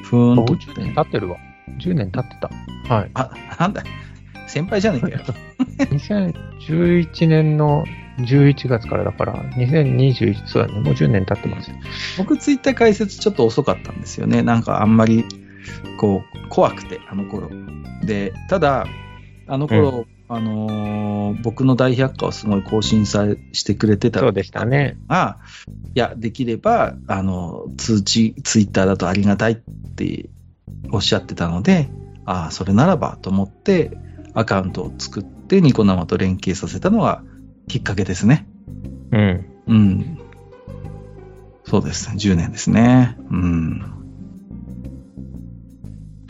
[0.04, 0.54] ふーんと。
[0.54, 1.36] 10年経ってるわ。
[1.78, 2.94] 10年経ってた。
[2.94, 3.10] はい。
[3.14, 3.82] あ、なんだ。
[4.46, 5.18] 先輩じゃねえかよ。
[5.78, 7.84] 2011年の
[8.18, 11.76] 11月からだから、2021、そうだね、もう10年経ってますよ。
[12.18, 14.42] 僕、ツイッター解説ちょっと遅かったんですよね。
[14.42, 15.24] なんかあんまり、
[15.98, 17.50] こう、怖くて、あの頃。
[18.04, 18.86] で、ただ、
[19.46, 24.96] あの頃、あのー僕の大百科をすごい更新さしてくれてたそうでしたね。
[25.08, 25.38] が、
[25.94, 29.56] いや、できれば、あの、通知、ツイッターだとありがたいっ
[29.96, 30.28] て
[30.92, 31.88] おっしゃってたので、
[32.24, 33.96] ああ、それならばと思って、
[34.34, 37.22] アカウントを作って、ニコ生と連携させたのが
[37.68, 38.46] きっかけですね。
[39.10, 39.46] うん。
[39.66, 40.18] うん。
[41.64, 42.10] そうです。
[42.10, 43.16] 10年ですね。
[43.30, 43.99] うん。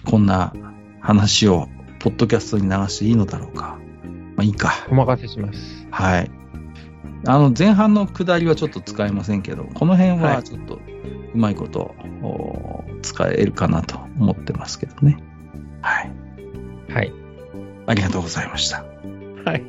[0.04, 0.52] こんな
[1.00, 3.78] 話を、ポッドキャストに流していいのだろうか。
[4.36, 4.72] まあいいか。
[4.90, 5.86] お任せします。
[5.90, 6.30] はい。
[7.26, 10.74] あの、前半の下りはちょっと使えませんけど、この辺ははいちょっと
[11.34, 15.18] うまいこと、お使えるかなと思ってますけどね。
[15.82, 16.12] はい。
[16.92, 17.12] はい。
[17.86, 18.84] ありがとうございました。
[19.44, 19.64] はい。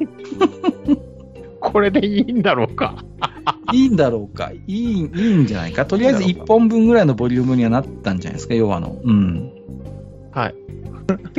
[1.59, 3.03] これでいいんだろうか。
[3.73, 8.99] いいんだろうかいい、いいんじゃないかとりあえず1本分ぐらいのボリュームにはなったんじゃないですか要はあの。
[9.01, 9.51] うん。
[10.31, 10.55] はい。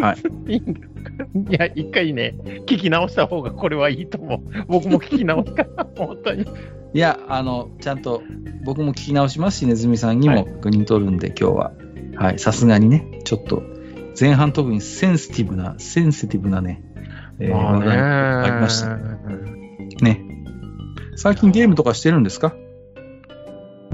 [0.00, 0.12] は
[0.46, 0.56] い。
[0.56, 0.62] い
[1.52, 2.34] や、一回ね、
[2.66, 4.40] 聞き直した方がこれはいいと思う。
[4.68, 6.42] 僕も聞き直すから、本当に。
[6.94, 8.22] いや、あの、ちゃんと
[8.64, 11.72] 僕も聞き直しますし、ネズミさんにも確認取るんで、今日は。
[12.16, 12.38] はい。
[12.38, 13.62] さすがにね、ちょっと、
[14.20, 16.82] 前半特にセンシティブな、センシティブなね、
[17.38, 18.96] えー話題がありました
[20.02, 20.20] ね。
[21.16, 22.54] 最近ゲームとかしてるんですか？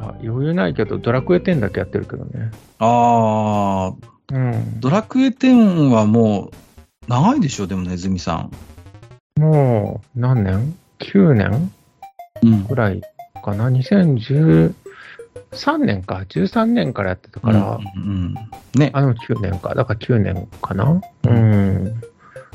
[0.00, 2.50] あ余裕ないけど、ドラクエ10だけやってるけどね。
[2.78, 4.80] あー、うん。
[4.80, 6.52] ドラクエ10はもう、
[7.08, 9.40] 長いでしょ、でもネズミさん。
[9.40, 11.72] もう、何年 ?9 年？
[12.42, 12.66] うん。
[12.66, 13.00] ぐらい
[13.42, 14.74] かな ?2013
[15.78, 18.34] 年か？13年からやってたから、うんうんうん
[18.74, 18.90] ね。
[18.92, 19.74] あの9年か。
[19.74, 21.00] だから9年かな？
[21.24, 22.00] うん。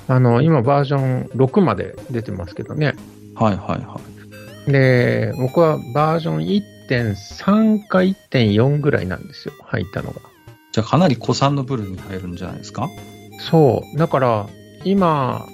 [0.07, 2.93] あの、今バージョン6まで出てますけどね。
[3.35, 3.99] はいはいは
[4.67, 6.41] で、僕はバージョン
[6.89, 9.53] 1.3か1.4ぐらいなんですよ。
[9.63, 10.21] 入ったのが。
[10.73, 10.75] い。
[10.75, 12.89] じゃあかなり古参の部類に入るんじゃないですか？
[13.49, 13.97] そう。
[13.97, 14.47] だから、
[14.83, 15.45] 今、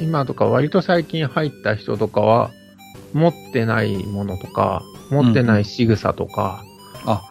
[0.00, 2.50] 今とか割と最近入った人とかは、
[3.12, 6.62] 持ってないものとか、持ってない仕草とか、
[7.06, 7.22] あ、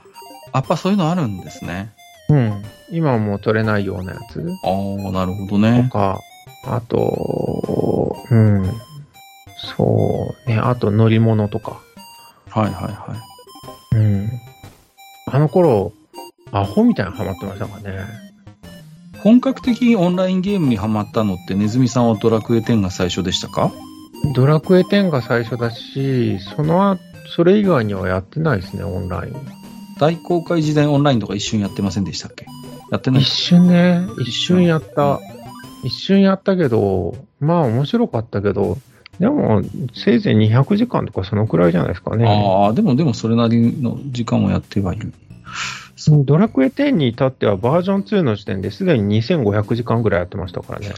[0.54, 1.93] やっぱそういうのあるんですね。
[2.30, 2.63] うん。
[2.91, 5.89] 今はもう取れないようなやつああ、なるほどとね。
[5.91, 6.19] か、
[6.65, 8.65] あと、うん。
[9.78, 10.58] そうね。
[10.58, 11.80] あと乗り物とか。
[12.49, 13.15] はいはいは
[13.93, 13.95] い。
[13.95, 14.30] うん。
[15.28, 15.93] あの頃、
[16.52, 18.06] アホみたいにハマってましたからね。
[19.20, 23.72] 本格的にオンラインゲームにハマったのって、ネズミさんはドラクエ10が最初でしたか？
[24.34, 27.02] ドラクエ10が最初だし、その後、
[27.36, 29.36] それ以外にはやってないですね、オンライン。
[30.00, 32.46] 大公開時代オンラインとか一瞬やってませんでしたっけ？
[32.92, 33.22] やってない？
[33.22, 35.20] 一瞬ね、一瞬やった。
[35.84, 38.78] 一瞬やったけど、まあ面白かったけど、
[39.20, 39.62] でも、
[39.94, 42.26] せいぜい200時間とかそのくらいじゃないですかね。
[42.26, 45.14] ああ、でもでもそれなりの時間をやってはいる。
[46.08, 50.94] ドラクエ10に至ってはバージョン2の時点ですでに2500時間ぐらいやってましたからね。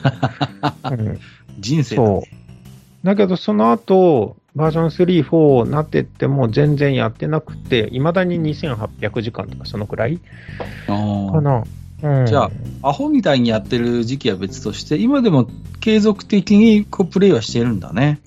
[0.91, 1.19] うん
[1.59, 3.05] 人生だそう。
[3.05, 10.19] だけど、その後、バージョン3、4なってっても全然やってなくて、いまだに2800時間とかそのくらい
[10.87, 11.63] かな。
[12.03, 12.49] うん、じゃ
[12.81, 15.47] あアホみたいにやってる時期は別として、今でも
[15.79, 18.19] 継続的にこうプレイはしてるんだね。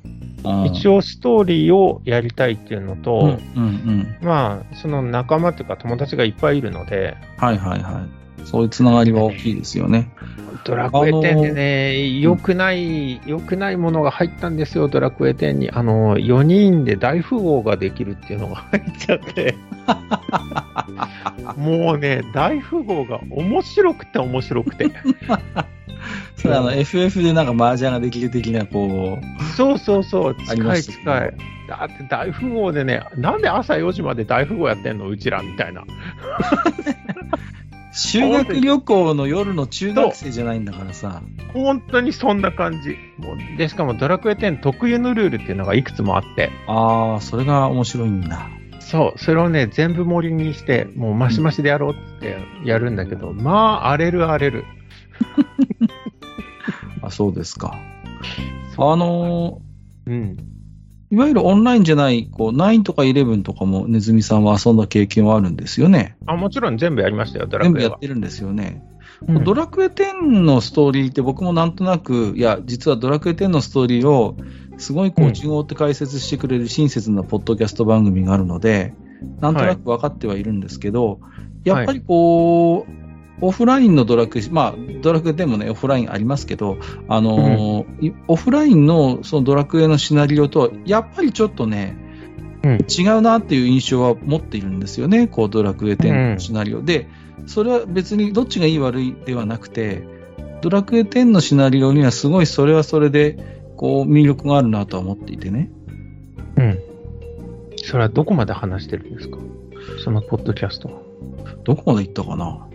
[0.67, 4.17] 一応ストーリーをやりたいっていうのと、うんうんうん。
[4.21, 8.24] まあ、その仲間っていうか友達がいっぱいいるので、はいはいはい。
[8.45, 10.11] そういうつながりは大きいですよね。
[10.65, 15.71] ドラクエ10でね、良くない、良くないものが入ったんですよ、ドラクエ10に。
[15.71, 19.55] あの、4人で大富豪ができるっていうのが入っちゃって。
[21.57, 24.91] もうね、大富豪が面白くて面白くて。
[26.37, 29.19] それあの FF でなんか麻雀ができる的な、こ
[29.57, 31.35] そうそうそう、ありま近い近い。
[31.69, 35.09] だって大富豪でね、なんで朝4時まで大富豪やってんの？
[35.09, 35.85] うちらみたいな。
[37.95, 41.23] う、修学旅行の夜の中学生じゃないんだからさ。
[41.53, 42.97] 本当にそんな感じ。
[43.19, 48.49] もうで、しかもドラクエ10特有のルールっていうのがいくつもあって、ああ、それが面白いんだ。
[48.81, 54.65] そう、それをね、全部盛りにして、もうマシマシでやろうってやるんだけど、まあ、荒れる荒れる。
[57.01, 57.79] あ、そうですか。
[58.77, 59.61] あの
[60.07, 60.54] うん。
[61.11, 66.17] ーいわゆるオンラインじゃない、こう、9とか11とかもネズミさんは遊んだ経験はあるんですよね。
[66.27, 67.99] あ、もちろん全部やりましたよ、ドラクエは全部やっ。
[68.01, 68.83] てるんですよね。
[68.89, 68.95] うん
[69.45, 74.37] ドラクエ10のストーリーって僕もなんとなく、いや、実はドラクエ10のストーリーを、
[74.77, 78.93] すごいこうんう、順を追って解説してくれる親切なポッドキャスト番組があるので、
[79.41, 81.21] なんとなく分かってはいるんですけど、
[81.65, 82.93] やっぱりこう、
[83.41, 91.97] オフラインのドラクエ、まあ、ドラクエ10もね、オフラインありますけど、あのーいオフラインのそのドラクエのシナリオとは、やっぱりちょっとね、
[92.63, 96.83] うん違うなっていう印象は持っているんですよね、こうドラクエ10のシナリオ。
[96.83, 97.09] で、
[97.47, 100.03] それは別にどっちがいい悪いではなくて、
[100.63, 105.71] ドラクエ10のシナリオにはすごいそれはそれで、こう魅力があるなとは思っていてね。
[106.57, 106.79] うん。
[107.77, 109.39] それはどこまで話してるんですか？
[110.03, 111.03] そのポッドキャストは。
[111.65, 112.67] どこまで行ったかな？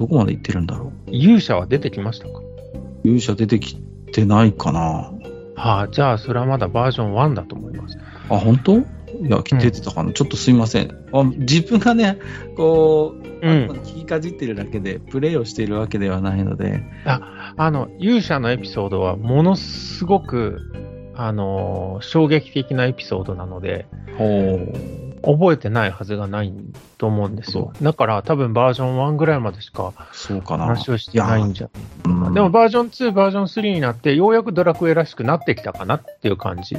[0.00, 1.10] どこまで行ってるんだろう。
[1.10, 2.40] 勇者は出てきましたか？
[3.04, 3.76] 勇者出てき
[4.12, 5.12] てないかな。
[5.56, 7.98] はあ、じゃあ、それはまだバージョン1だと思います。
[8.30, 8.78] あ、本当？
[8.78, 8.84] い
[9.28, 10.90] や、出てたかな、ちょっとすいません。
[11.12, 12.18] あ自分がね、
[12.56, 13.70] こう、うん。
[13.70, 20.60] あ聞きかじってるだけで、プレイをしているわけではないので、あの、勇者のエピソードはものすごく、
[21.14, 23.84] あのー衝撃的なエピソードなので、
[24.16, 26.52] ほう、覚えてないはずがない
[26.98, 27.72] と思うんですよ。
[27.82, 29.92] だから多分バージョン1ぐらいまでしか。
[30.44, 31.70] 話をしてないんじゃ。
[32.04, 36.76] うんでも、バージョン2、バージョン3になって、ようやくドラクエらしくなってきたかなっていう感じ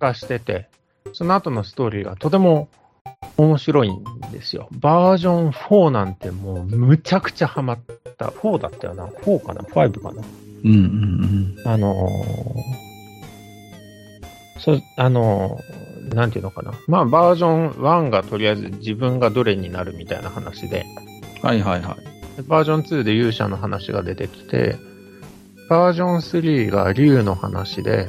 [0.00, 0.68] がしてて、
[1.12, 2.68] その後のストーリーがとても
[3.36, 4.02] 面白いん
[4.32, 4.68] ですよ。
[4.72, 7.78] バージョン4なんてもうむちゃくちゃハマっ
[8.18, 8.26] た。
[8.26, 9.06] 4だったよな。
[9.06, 10.22] 4かな ?5 かな
[10.64, 10.70] うん。
[10.70, 12.88] うんうんあのー
[14.60, 16.72] そう、あのーなんていうのかな。
[16.86, 20.84] まあ、バージョン1がとりあえず自分がどれになるみたいな話で、
[21.42, 21.48] うん。
[21.48, 21.96] はいはいは
[22.38, 22.42] い。
[22.46, 24.76] バージョン2で勇者の話が出てきて、
[25.68, 28.08] バージョン3が竜の話で、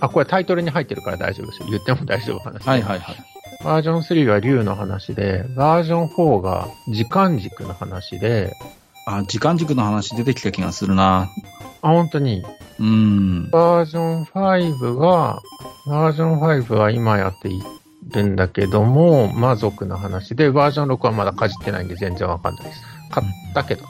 [0.00, 1.68] あ、これタイトルに入ってるから大丈夫ですよ。
[1.70, 2.66] 言っても大丈夫話。
[2.66, 3.16] はいはいはい。
[3.64, 8.52] バージョン3が竜の話で、バージョン4が時間軸の話で、
[9.06, 11.28] あ、時間軸の話出てきた気がするな。
[11.86, 12.44] あ、本当に、
[12.80, 13.50] うん。
[13.50, 15.40] バージョン5が、
[15.86, 17.62] バージョン5は今やってい
[18.12, 22.82] るんだけども、魔族の話で、バージョン6はまだかじってないんで全然わかんないです。
[23.10, 23.88] 買ったけどね。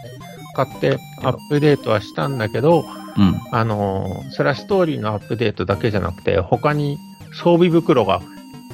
[0.54, 2.84] 買ってアップデートはしたんだけど、
[3.16, 3.40] うん。
[3.50, 6.98] あのーそれはストーリーのアップデートだけじゃなくて、他に
[7.32, 8.20] 装備袋が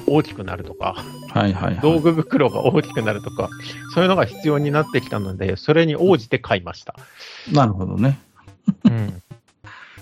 [0.05, 0.95] 大きくなるとか、
[1.29, 1.79] はいはいはい。
[1.81, 3.49] 道具袋が大きくなるとか、
[3.93, 6.95] そういうのが必要になってきたので、それに応じて買いました。
[7.51, 8.19] なるほどね。
[8.85, 9.21] うん。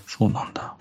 [0.07, 0.75] そうなんだ。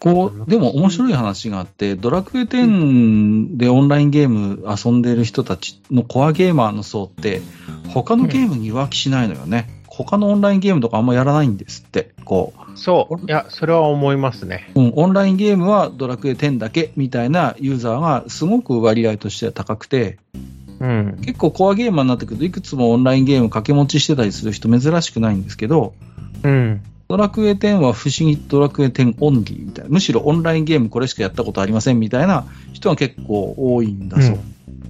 [0.00, 7.42] こう、でも面白い話があって、ドラクエ10でオンラインゲーム遊んでる人たちのコアゲーマーの層って、
[7.88, 9.68] 他のゲームに浮気しないのよね。
[9.86, 12.12] 他のオンラインゲームとかあんまやらないんですって。
[12.24, 13.26] こそう。
[13.26, 14.70] いや、それは思いますね。
[14.74, 20.18] う、うん、オンラインゲームはドラクエ10だけみたいなユーザーがすごく割合としては高くて、
[20.80, 21.18] うん。
[21.22, 25.94] 結構コアゲーマーになってくると、いくつもオンラインゲーム掛け持ちしてたりする人珍しくないんですけど、
[26.42, 26.80] うん。
[27.08, 34.38] ドラクエ10は不思議ドラクエ10オンリーみたいな、むしろオンラインゲームこれしかやったことありませんみたいな人が結構多いんだそう。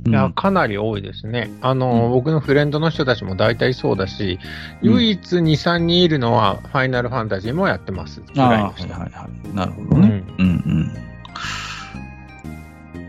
[0.07, 1.50] いや、うんかなり多いですね。
[1.61, 4.38] あの、うん僕のフレンドの人たちも大体そうだし、
[4.83, 8.20] 唯一2、3人いるのは、ファイナルファンタジーもやってます。
[8.20, 9.57] ぐらいの人はいはいはい。
[9.57, 10.22] なるほどね。
[10.38, 10.92] うんうん。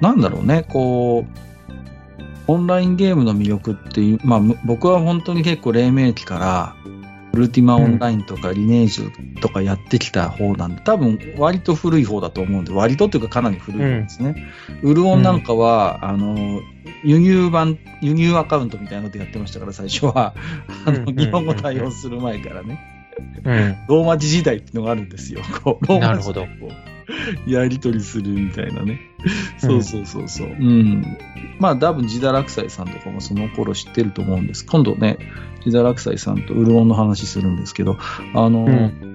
[0.02, 1.51] なんだろうね、こう、
[2.52, 6.76] オンラインゲームの魅力っていう、まあ、む僕は本当に結構黎明期から、
[7.34, 14.52] ウルティマオンラインとかリネージュとかやってきた方なんで、多分割と古い方だと思うんで、割とっていうかかなり古い方ですね。
[14.84, 16.60] ウルオンなんかは、あの、
[17.06, 20.36] 輸入版、輸入アカウントみたいなのでやってましたから、最初は。
[20.86, 22.80] あの、うんうんうん日本語対応する前からね。
[23.44, 23.78] うん。
[23.88, 25.42] ローマ字時代っていうのがあるんですよ。
[25.64, 26.46] ローマ字なるほど
[27.48, 29.00] やり取りするみたいなね。
[29.58, 30.48] そうそうそうそう。
[30.48, 31.06] うん。
[31.60, 34.66] まあ、多分、ジダラクサイさんとかもその頃知ってると思うんです。
[34.66, 35.18] 今度ね、
[35.64, 37.98] ジダラクサイさんとウルオンの話するんですけど、
[38.34, 39.12] あの、うん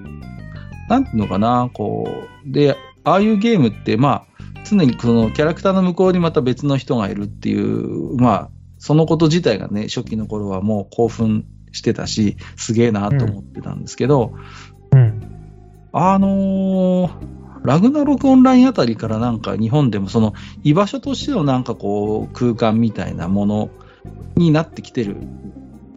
[0.87, 2.07] なんていうのかな、こ
[2.45, 14.33] う、で、ああいうゲームって、まあ、常にそのキャラクターの向こうにまた別の人がいるっていう、まあ、そのこと自体がね、初期の頃はもう興奮してたし、すげえなと思ってたんですけど、
[14.91, 15.21] うん。
[15.91, 23.69] あのーラグナロクオンラインあたりからなんか日本でもその居場所としてのなんかこう空間みたいなもの
[24.35, 25.17] になってきてる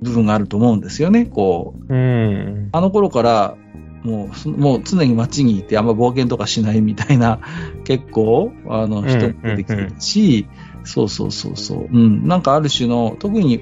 [0.03, 1.27] 部分があると思うんですよね。
[1.27, 2.69] こう、うん。
[2.73, 3.57] あの頃から
[4.03, 7.41] もうそもう常に街にいてあんま冒険とかしないみたいな
[7.85, 10.47] 結構あの人も出てきてるし、
[10.85, 11.89] そうそうそうそう。
[11.93, 12.27] うん。
[12.27, 13.61] なんかある種の、特に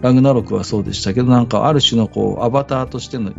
[0.00, 3.32] ラグナロクはそうでしたけど、なんかある種のこうアバターとしての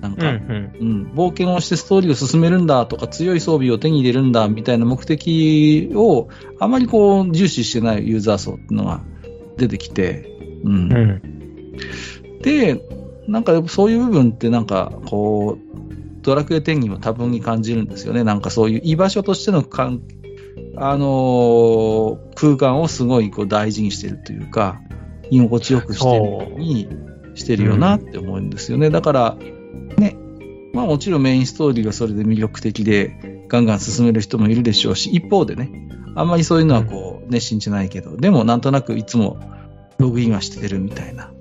[0.00, 0.18] なんうん。
[0.18, 0.72] か、うん。
[0.80, 6.28] うん、冒険をしてストーリーを進めるんだとか強い装備を手に入れるんだみたいな目的を
[6.58, 9.02] あまりこう重視してないユーザー層っていうのが
[9.56, 10.30] 出てきて、
[10.64, 12.42] うんうん。
[12.42, 12.84] で、
[13.26, 15.66] なんかそういう部分ってなんかこう、
[16.22, 18.24] ドラクエ10にも多分に感じるんですよね。
[18.24, 20.02] なんかそういう居場所としてのかん
[20.76, 24.80] あのー空間をすごいこう大事にしてるというか、
[25.30, 26.88] 居心地よくしてるように
[27.34, 28.90] してるよなって思うんですよね。
[28.90, 29.55] だから、ね、
[30.76, 35.70] まあもちろんメインストーリーがそれで魅力的で、ガンガン進める人もいるでしょうし、一方でね、
[36.14, 39.38] あんまりそういうのはこう、熱心じゃないけど、でもなんとなくいつも
[39.96, 41.32] ログインはしてるみたいな。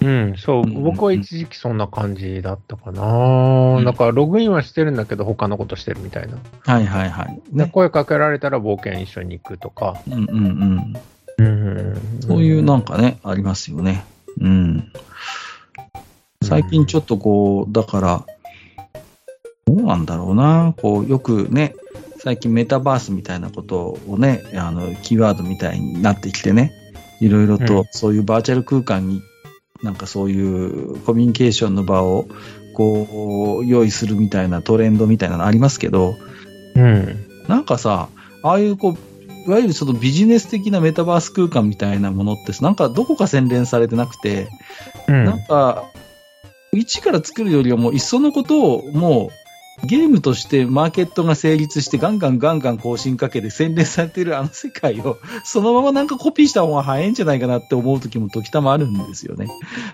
[0.00, 3.80] うん、そう、うん僕は一時期そんな感じだったかな。
[3.82, 6.38] んだから、ログインはしてるんだけど、他のことしてるみたいな。
[6.60, 7.38] はいはいはい。
[7.52, 7.70] でね。
[7.70, 10.00] 声かけられたら冒険一緒に行くとか。
[10.08, 10.94] うんうん
[11.38, 11.46] うん。
[11.46, 11.48] う
[11.92, 12.00] ん。
[12.22, 14.06] そういうなんかね、ありますよね。
[14.40, 14.90] うん。
[16.42, 18.24] 最近ちょっとこう、だから、
[19.70, 20.74] どうなんだろうな。
[20.76, 21.74] こう、よくね、
[22.18, 26.72] 最近メタバースみたいなことをね、あの、キーワードみたいになってきてね、
[27.20, 29.22] いろいろうんとそういうバーチャル空間に、
[29.82, 32.26] なんかそういうコミュニケーションの場を、
[32.74, 36.16] こう、用意するみたいなトレンドみたいなのありますけど、
[36.74, 37.26] うん。
[37.46, 38.08] なんかさ、
[38.42, 38.94] ああいうこう、
[39.46, 44.48] いわゆるそのビジネス的なメタバース空間みたいなものって、なんかどこか洗練されてなくて、
[45.08, 45.24] うん。
[45.24, 45.84] なんか、
[46.72, 49.39] 一から作るよりはもう、いっそのことを、もう、
[49.84, 59.48] ゲームとしてマーケットが成立して、ガンガンガンガン更新かけて洗練されてるあの世界を、 そのままなんかコピーした方が早いんじゃないかなって思う時も時たまあるんですよね。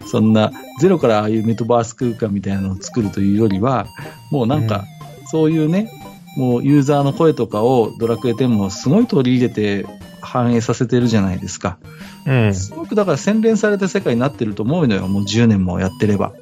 [0.07, 3.87] そんな、ゼロからああいうメタバース空間みたいなのを作るというよりは、
[4.31, 4.85] もうなんか、
[5.31, 5.91] そういうね、
[6.37, 9.87] もうユーザーの声とかをドラクエ10もすごい取り入れて
[10.21, 11.79] 反映させてるじゃないですか。
[12.27, 12.55] うん。
[12.55, 15.09] すごくだから洗練された世界になってると思うのよ。
[15.09, 16.35] もう10年もやってれば。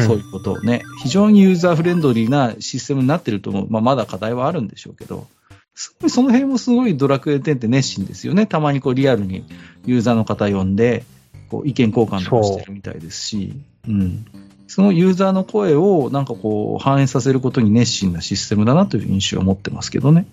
[0.00, 0.82] そういうことをね。
[1.02, 3.66] 非常にユーザーフレンドリーなシステムになってると思う。
[3.70, 5.26] まあ、まだ課題はあるんでしょうけど。
[5.74, 8.46] すごい、その辺もすごいドラクエ10って熱心ですよね。
[8.46, 9.44] たまにこうリアルに
[9.84, 11.04] ユーザーの方呼んで、
[11.50, 13.52] こう意見交換とかしてるみたいですし。
[13.86, 14.24] うん。
[14.68, 20.26] そのユーザーの声をなんかこう反映させることに熱心なシステムだなという印象を持ってますけどね。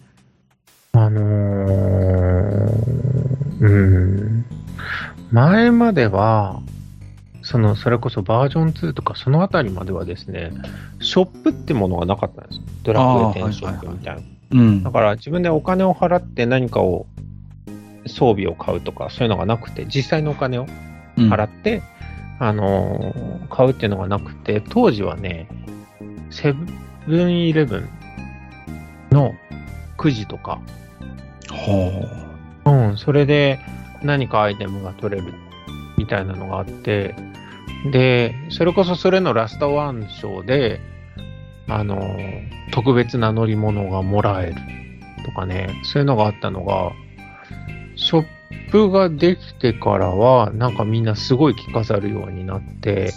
[0.93, 2.73] あのー、
[3.61, 4.45] うん。
[5.31, 6.61] 前までは、
[7.43, 10.51] その、それこそバージョン2とかそのあたりまではですね、
[11.01, 12.63] ショップってものがなかったんですよ。
[12.83, 12.99] ドラ
[13.33, 14.21] クエ10ショップみたいな。
[14.51, 14.91] うんだ。
[14.91, 17.05] から自分でお金を払って何かを、
[18.05, 20.67] 装備を買うとかそういうのがなくて、実際のお金を
[21.17, 21.83] うん払って、
[22.39, 25.47] あのー買うっていうのがなくて、当時はね、
[26.31, 26.53] セ
[27.07, 27.89] ブンイレブン
[29.11, 29.35] の
[29.95, 30.59] くじとか、
[31.51, 31.91] ほ
[32.65, 33.59] うん、それで
[34.01, 35.33] 何かアイテムが取れる
[36.03, 37.15] みたいなのがあって、
[37.91, 40.81] で、それこそそれのラストワン賞で、
[41.69, 44.55] あのー、特別な乗り物がもらえる
[45.25, 46.91] とかね、そういうのがあったのが、
[47.95, 48.25] ショッ
[48.71, 53.13] プができてからは、なんかみんなすごい着飾るようになって、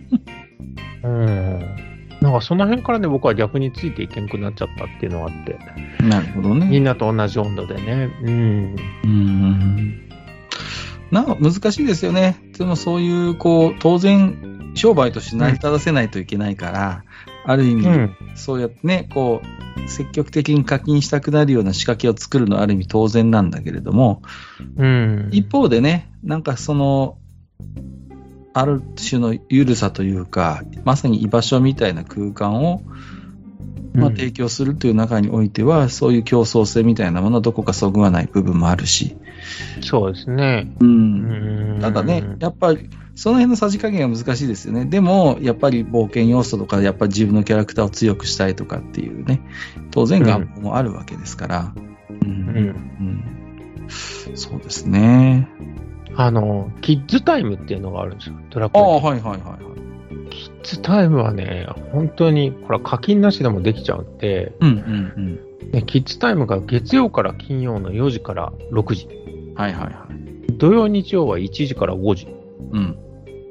[1.02, 1.60] うん。
[2.20, 5.58] なんかその辺からね、僕は逆についていけんくなっちゃったっていうのがあって、
[6.04, 6.78] なるほどみね。
[6.80, 8.10] んなと同じ温度でね。
[8.22, 8.76] うん。
[9.04, 10.11] うん。
[11.12, 12.40] なんか難しいですよね。
[12.56, 17.04] でもそういう、こう、当然、商売として成り立たせないといけないから、
[17.44, 18.16] ある意味、うん。
[18.34, 24.22] そうやってね、こう、積極的に課金したくなるような仕掛けを作るのはある意味当然なんだけれども、
[24.76, 25.28] うん。
[25.32, 27.18] 一方でね、なんかその、
[28.54, 32.82] ある種の緩さというか、まさに居場所みたいな空間を、
[33.92, 39.18] まあ、うん提供するという中においては、そういう競争性みたいなものはどこかそぐわない部分もあるし、
[39.80, 40.72] そうですね。
[40.80, 40.84] う。
[40.84, 44.84] うんんただね、やっぱり、その辺のさじ加減が難しいですよね。
[44.86, 49.40] でも、やっぱり冒険要素とか、やっぱり自分のキャラクターを強くしたいとかっていうね、
[49.90, 51.74] 当然願望もあるわけですから。
[52.22, 52.56] うんうん。
[52.56, 53.42] うん
[54.34, 55.48] そうですね。
[56.14, 58.36] あの、キッズタイムっていうのがあるんですよ。
[58.50, 58.86] ドラクああ、エ。
[58.86, 59.72] はいはいはいはい。
[60.30, 64.72] キッズタイムはね、本当に、これは課金なしでもできちゃうんで、うんう
[65.20, 65.40] ん
[65.72, 69.08] ねキッズタイムが月曜から金曜の4時から6時。
[69.52, 69.60] うん。
[69.60, 70.52] はいはいはい。
[70.56, 72.28] 土曜日曜は1時から5時。
[72.72, 72.96] うん。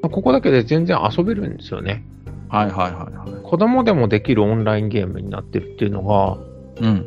[0.02, 2.04] ここだけで全然遊べるんですよね。
[2.48, 3.42] はいはいはいはい。
[3.42, 6.38] 子供でもできるオンラインゲームになってるっていうのが、
[6.80, 7.06] うん。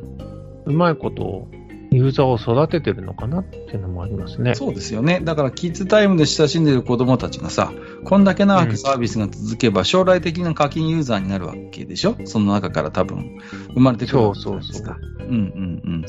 [0.66, 1.48] うまいこと
[1.92, 4.56] ユーザーを育ててるのかなっていうのもありますね。
[4.56, 5.22] そうですよね。
[5.24, 7.72] だから、キッズタイムで親しんでる子供たちがさ、
[8.04, 12.16] こんだけ長くサービスが続けば、将来的な課金ユーザーになるわけでしょ？
[12.26, 13.38] その中から多分、
[13.74, 14.98] 生まれてくるわけじゃないですか。
[15.20, 16.06] うんうんうん。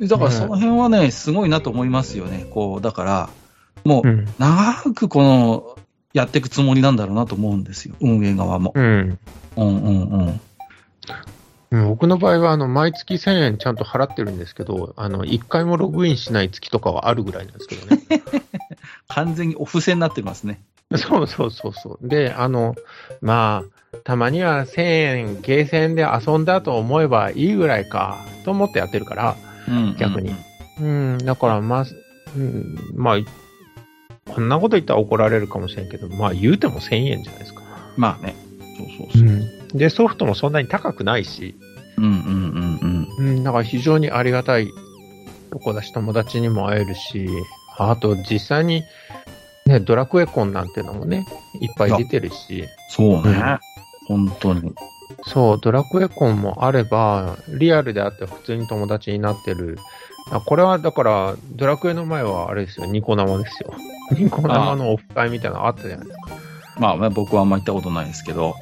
[0.00, 2.46] だから、その辺はね、すごいなと思いますよね。
[2.50, 3.30] こう、だから、
[3.84, 4.34] もう、うん。
[4.38, 5.78] 長くこの、
[6.12, 7.94] やっていくつもりなんだろうなと思うんですよ。
[8.00, 8.72] 運営側も。
[8.74, 9.18] うん。
[9.56, 10.40] うんうんうん。
[11.70, 18.02] うん僕の場合は、あの、毎月1000円ちゃんと払ってるんですけど、あの、1回もログインしない月とかはあるぐらいなんですけどね。
[19.08, 20.60] 完全にお布施になってますね。
[20.96, 22.06] そうそうそうそう。
[22.06, 22.74] で、あの、
[23.22, 23.64] ま
[23.94, 29.51] あ、たまには1000円、ゲーセンで遊んだと思えばいいぐらいか、と思ってやってるから、うん
[29.98, 30.34] 逆に。
[30.80, 31.84] うん、だから、まあ、
[32.36, 37.62] うん、まあ、こんなこと言ったら怒られるかもしれんけど、まあ、言うても1000円じゃないですか。
[37.96, 38.34] まあね。
[38.78, 39.22] そうそうそう。
[39.22, 39.68] ん。
[39.68, 41.56] で、ソフトもそんなに高くないし、
[41.98, 43.36] うんうんうんうん。
[43.36, 44.68] うん、だから非常にありがたい
[45.50, 47.28] とこだし、友達にも会えるし、
[47.76, 48.82] あと実際に、
[49.66, 51.26] ね、ドラクエコンなんてのもね、
[51.60, 53.32] いっぱい出てるし、そうね。
[53.32, 53.58] うん
[54.08, 54.72] 本当に。
[55.24, 59.78] そう、ドラクエコンもあれば、リアルであって普通に友達になってる。
[60.30, 63.72] あこれはだから、ドラクエの前はあれですよ、ニコ生ですよ。
[64.16, 66.28] ニコ生のオフ会みたいなのあったじゃないですか。
[66.78, 68.54] まあね、僕はあんま行ったことないですけど。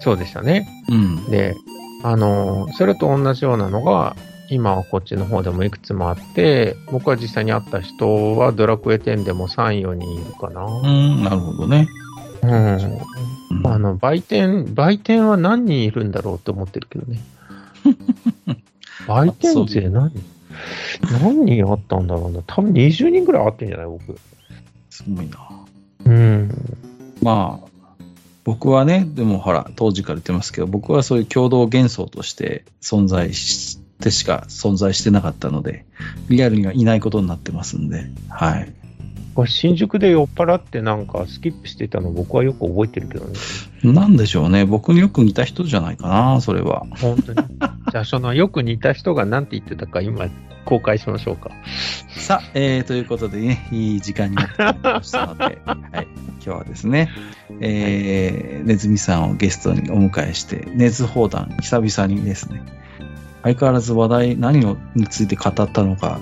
[0.00, 0.68] そうでしたね。
[0.88, 1.24] うん。
[1.30, 1.54] で、
[2.02, 4.16] あの、それと同じようなのが、
[4.50, 10.66] 今はこっちの方でもいくつもあって、僕は実際に会った人はドラクエ10でも3、4人いるかうな。
[10.90, 11.88] ん、なるほどね。
[12.42, 12.78] うん。
[13.52, 17.18] うんあの、売店、売店は何人いるんだろうって思ってるけどね。
[19.08, 20.12] 売店勢何？
[21.20, 22.40] 何人あったんだろうな。
[22.46, 23.86] 多分20人ぐらいあってんじゃない？
[23.86, 24.18] 僕。
[24.90, 25.38] すごいな。
[26.04, 26.50] うん。
[27.22, 27.68] まあ、
[28.44, 35.84] 僕はね、でもほら、当時から言ってますけど、僕はそういう共同幻想として存在してしか存在してなかったので、
[36.28, 38.72] リアルにはいないことになってますんで、はい。
[39.46, 43.32] 新宿で酔っ払ってなんかスキップしてたの僕はよく覚えてるけどね。
[43.82, 44.64] なんでしょうね。
[44.64, 46.86] 僕によく似た人じゃないかな、それは。
[47.00, 47.38] 本当に。
[47.90, 50.28] じゃあそのよく似た人が何て言ってたか今
[50.64, 51.50] 公開しましょうか。
[52.08, 57.10] さあ、えー、ということでね、いい時間になってきましたので、 はい、今日はですね、
[57.60, 62.62] えー、ネズミさんをゲストにお迎えして、ネズ砲弾、久々にですね、
[63.42, 66.20] 相変わらず話題、何をについて語ったのか、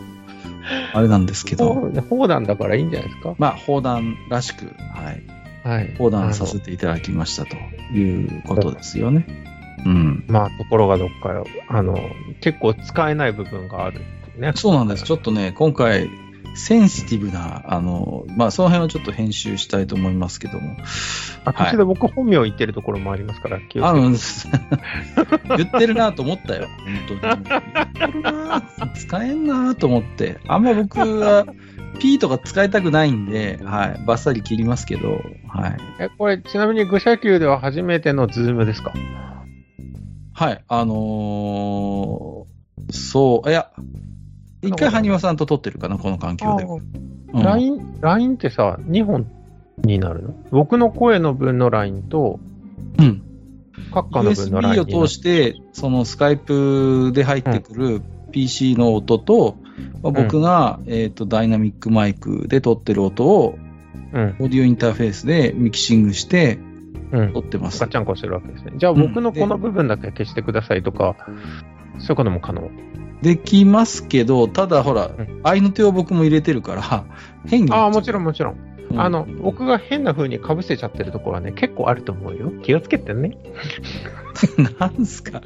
[0.95, 3.35] あれなんですけど、砲弾だからいいんじゃないですか？
[3.39, 5.23] まあ、砲弾らしく、はい、
[5.69, 5.95] はい。
[5.99, 7.57] 砲弾させていただきましたと
[7.95, 9.27] いうことですよね。
[9.85, 10.25] うん。
[10.29, 11.99] まあ、ところがどっか、あの、
[12.41, 14.01] 結構使えない部分がある
[14.39, 14.53] ね。
[14.55, 15.05] そうなんです。
[15.05, 16.09] ちょっとね、今回、
[16.55, 20.77] センシティブな、あの、まあ、その辺をちょっと編集したいと思いますけども。
[21.45, 24.59] あ、途中で僕本名言ってるところもありますから、気をあつけて
[25.49, 26.69] の、 言ってるなと思ったよ。
[27.09, 27.45] 本当に。
[27.45, 28.63] 言ってるな
[28.95, 30.39] 使えんなと思って。
[30.49, 31.47] あんま僕は、
[32.01, 34.05] P とか使いたくないんで、はい。
[34.07, 35.77] バッサリ切りますけど、はい。
[36.01, 38.93] え、これ、ちなみに愚者級では初めてのズームですか？
[40.33, 40.65] はい。
[40.69, 42.51] あのー
[42.93, 43.71] そう、いや、
[44.63, 46.65] 一回埴輪さんと撮ってるかな、この環境で。
[46.65, 49.31] うん LINE、LINE ってさ、2本
[49.85, 50.35] になるの？
[50.51, 52.41] 僕の声の分の LINE と、
[52.99, 53.23] うん。
[53.93, 58.03] 閣下の分の LINE USB を通して、そのスカイプで入ってくる
[58.33, 59.57] PC の音と、
[60.03, 63.57] まあ僕が、えっ、と、ダイナミックマイクで撮ってる音を、
[64.13, 64.37] うん。
[64.41, 66.59] オーディオインターフェースでミキシングして
[67.13, 67.41] うん撮。
[67.41, 67.87] ってますガ。
[67.87, 68.73] チャンコしてるわけですね。
[68.77, 71.15] じゃあ僕のこの部分だけ消してくださいとか、
[71.99, 72.69] そういうことも可能？
[73.23, 77.05] できますけど、ただほらん、愛の手を僕も入れてるから、
[77.47, 77.73] 変に。
[77.73, 78.55] ああ、もちろんもちろん。
[78.55, 82.51] うんあの、僕が変な風に被せちゃってるところはね、結構あると思うよ。
[82.63, 83.39] 気をつけてね。
[84.81, 85.43] なんすか。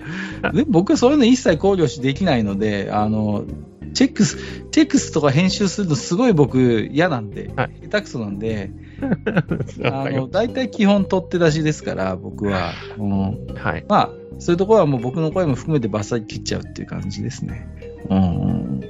[0.53, 3.45] で僕はそういうの一切考慮しできないので、あの、
[3.93, 4.39] チェックス、
[4.71, 8.71] チェックスとか編集するのすごい僕嫌なんで、はい下手くそなんで、
[9.85, 12.73] あの、大体基本取って出しですから、僕は。
[12.99, 13.85] うん、すはい。
[13.89, 17.67] まあ、そういうところはもう僕の声も含めてバッサリ切っちゃうっていう感じですね。
[18.11, 18.81] うん。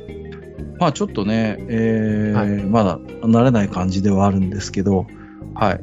[0.79, 5.07] まあちょっとね、えーはいまだ慣れない感じではあるんですけど、
[5.55, 5.81] はい。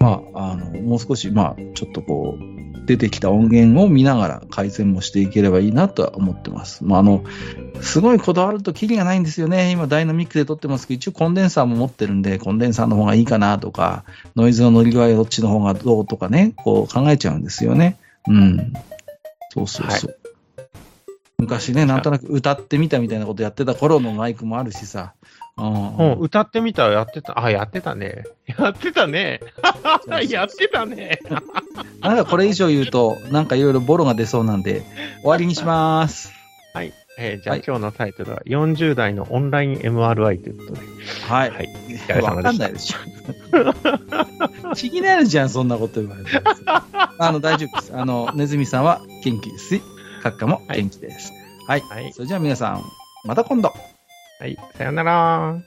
[0.00, 6.84] まあ、あの、もう少し、まあ、ちょっとこう、出てきた音源を見ながら改善もしていければいいなとは思ってます。
[6.84, 7.22] まあ、あの、
[7.82, 9.70] すごいこだわるとキリがないんですよね。
[9.70, 14.04] 今ダイナミックで撮ってますけど、一応コンデンサーも持ってるんで、コンデンサーの方がいいかなとか、
[14.34, 17.98] ノイズの乗り具合どっちの方がどうとかね、こう考えちゃうんですよね。
[18.30, 18.72] うん。
[19.52, 20.16] そうそうそう。
[21.38, 25.14] 昔ね、なんとなく歌ってみたみたいなことやってた頃のマイクもあるしさ。
[25.56, 27.42] うんうん、歌ってみたらやってた。
[27.42, 28.24] あ、やってたね。
[28.46, 29.40] やってたね。
[30.28, 31.18] やってたね。
[32.00, 34.82] なんかこれ以上言うと、なんかいろいろボロが出そうなんで、
[35.22, 36.32] 終わりにします。
[36.72, 36.92] はい。
[37.22, 40.80] えーじゃあ、はい今日のタイトルは40代のオンライン MRI ということで。
[41.28, 41.50] はい。
[41.50, 41.68] はい。
[41.68, 42.52] お疲れわ様でしたか？
[42.52, 44.74] んないでしょ。
[44.74, 46.30] 気になるじゃん、そんなこと言われて。
[47.18, 47.92] あの、大丈夫です。
[47.94, 49.82] あの、ネズミさんは元気ですし、
[50.22, 51.32] カッカも元気です。
[51.66, 51.80] はい。
[51.82, 52.12] はい。
[52.14, 52.82] それじゃあ皆さん、
[53.26, 53.72] また今度。
[54.40, 54.56] はい。
[54.78, 55.58] さよなら。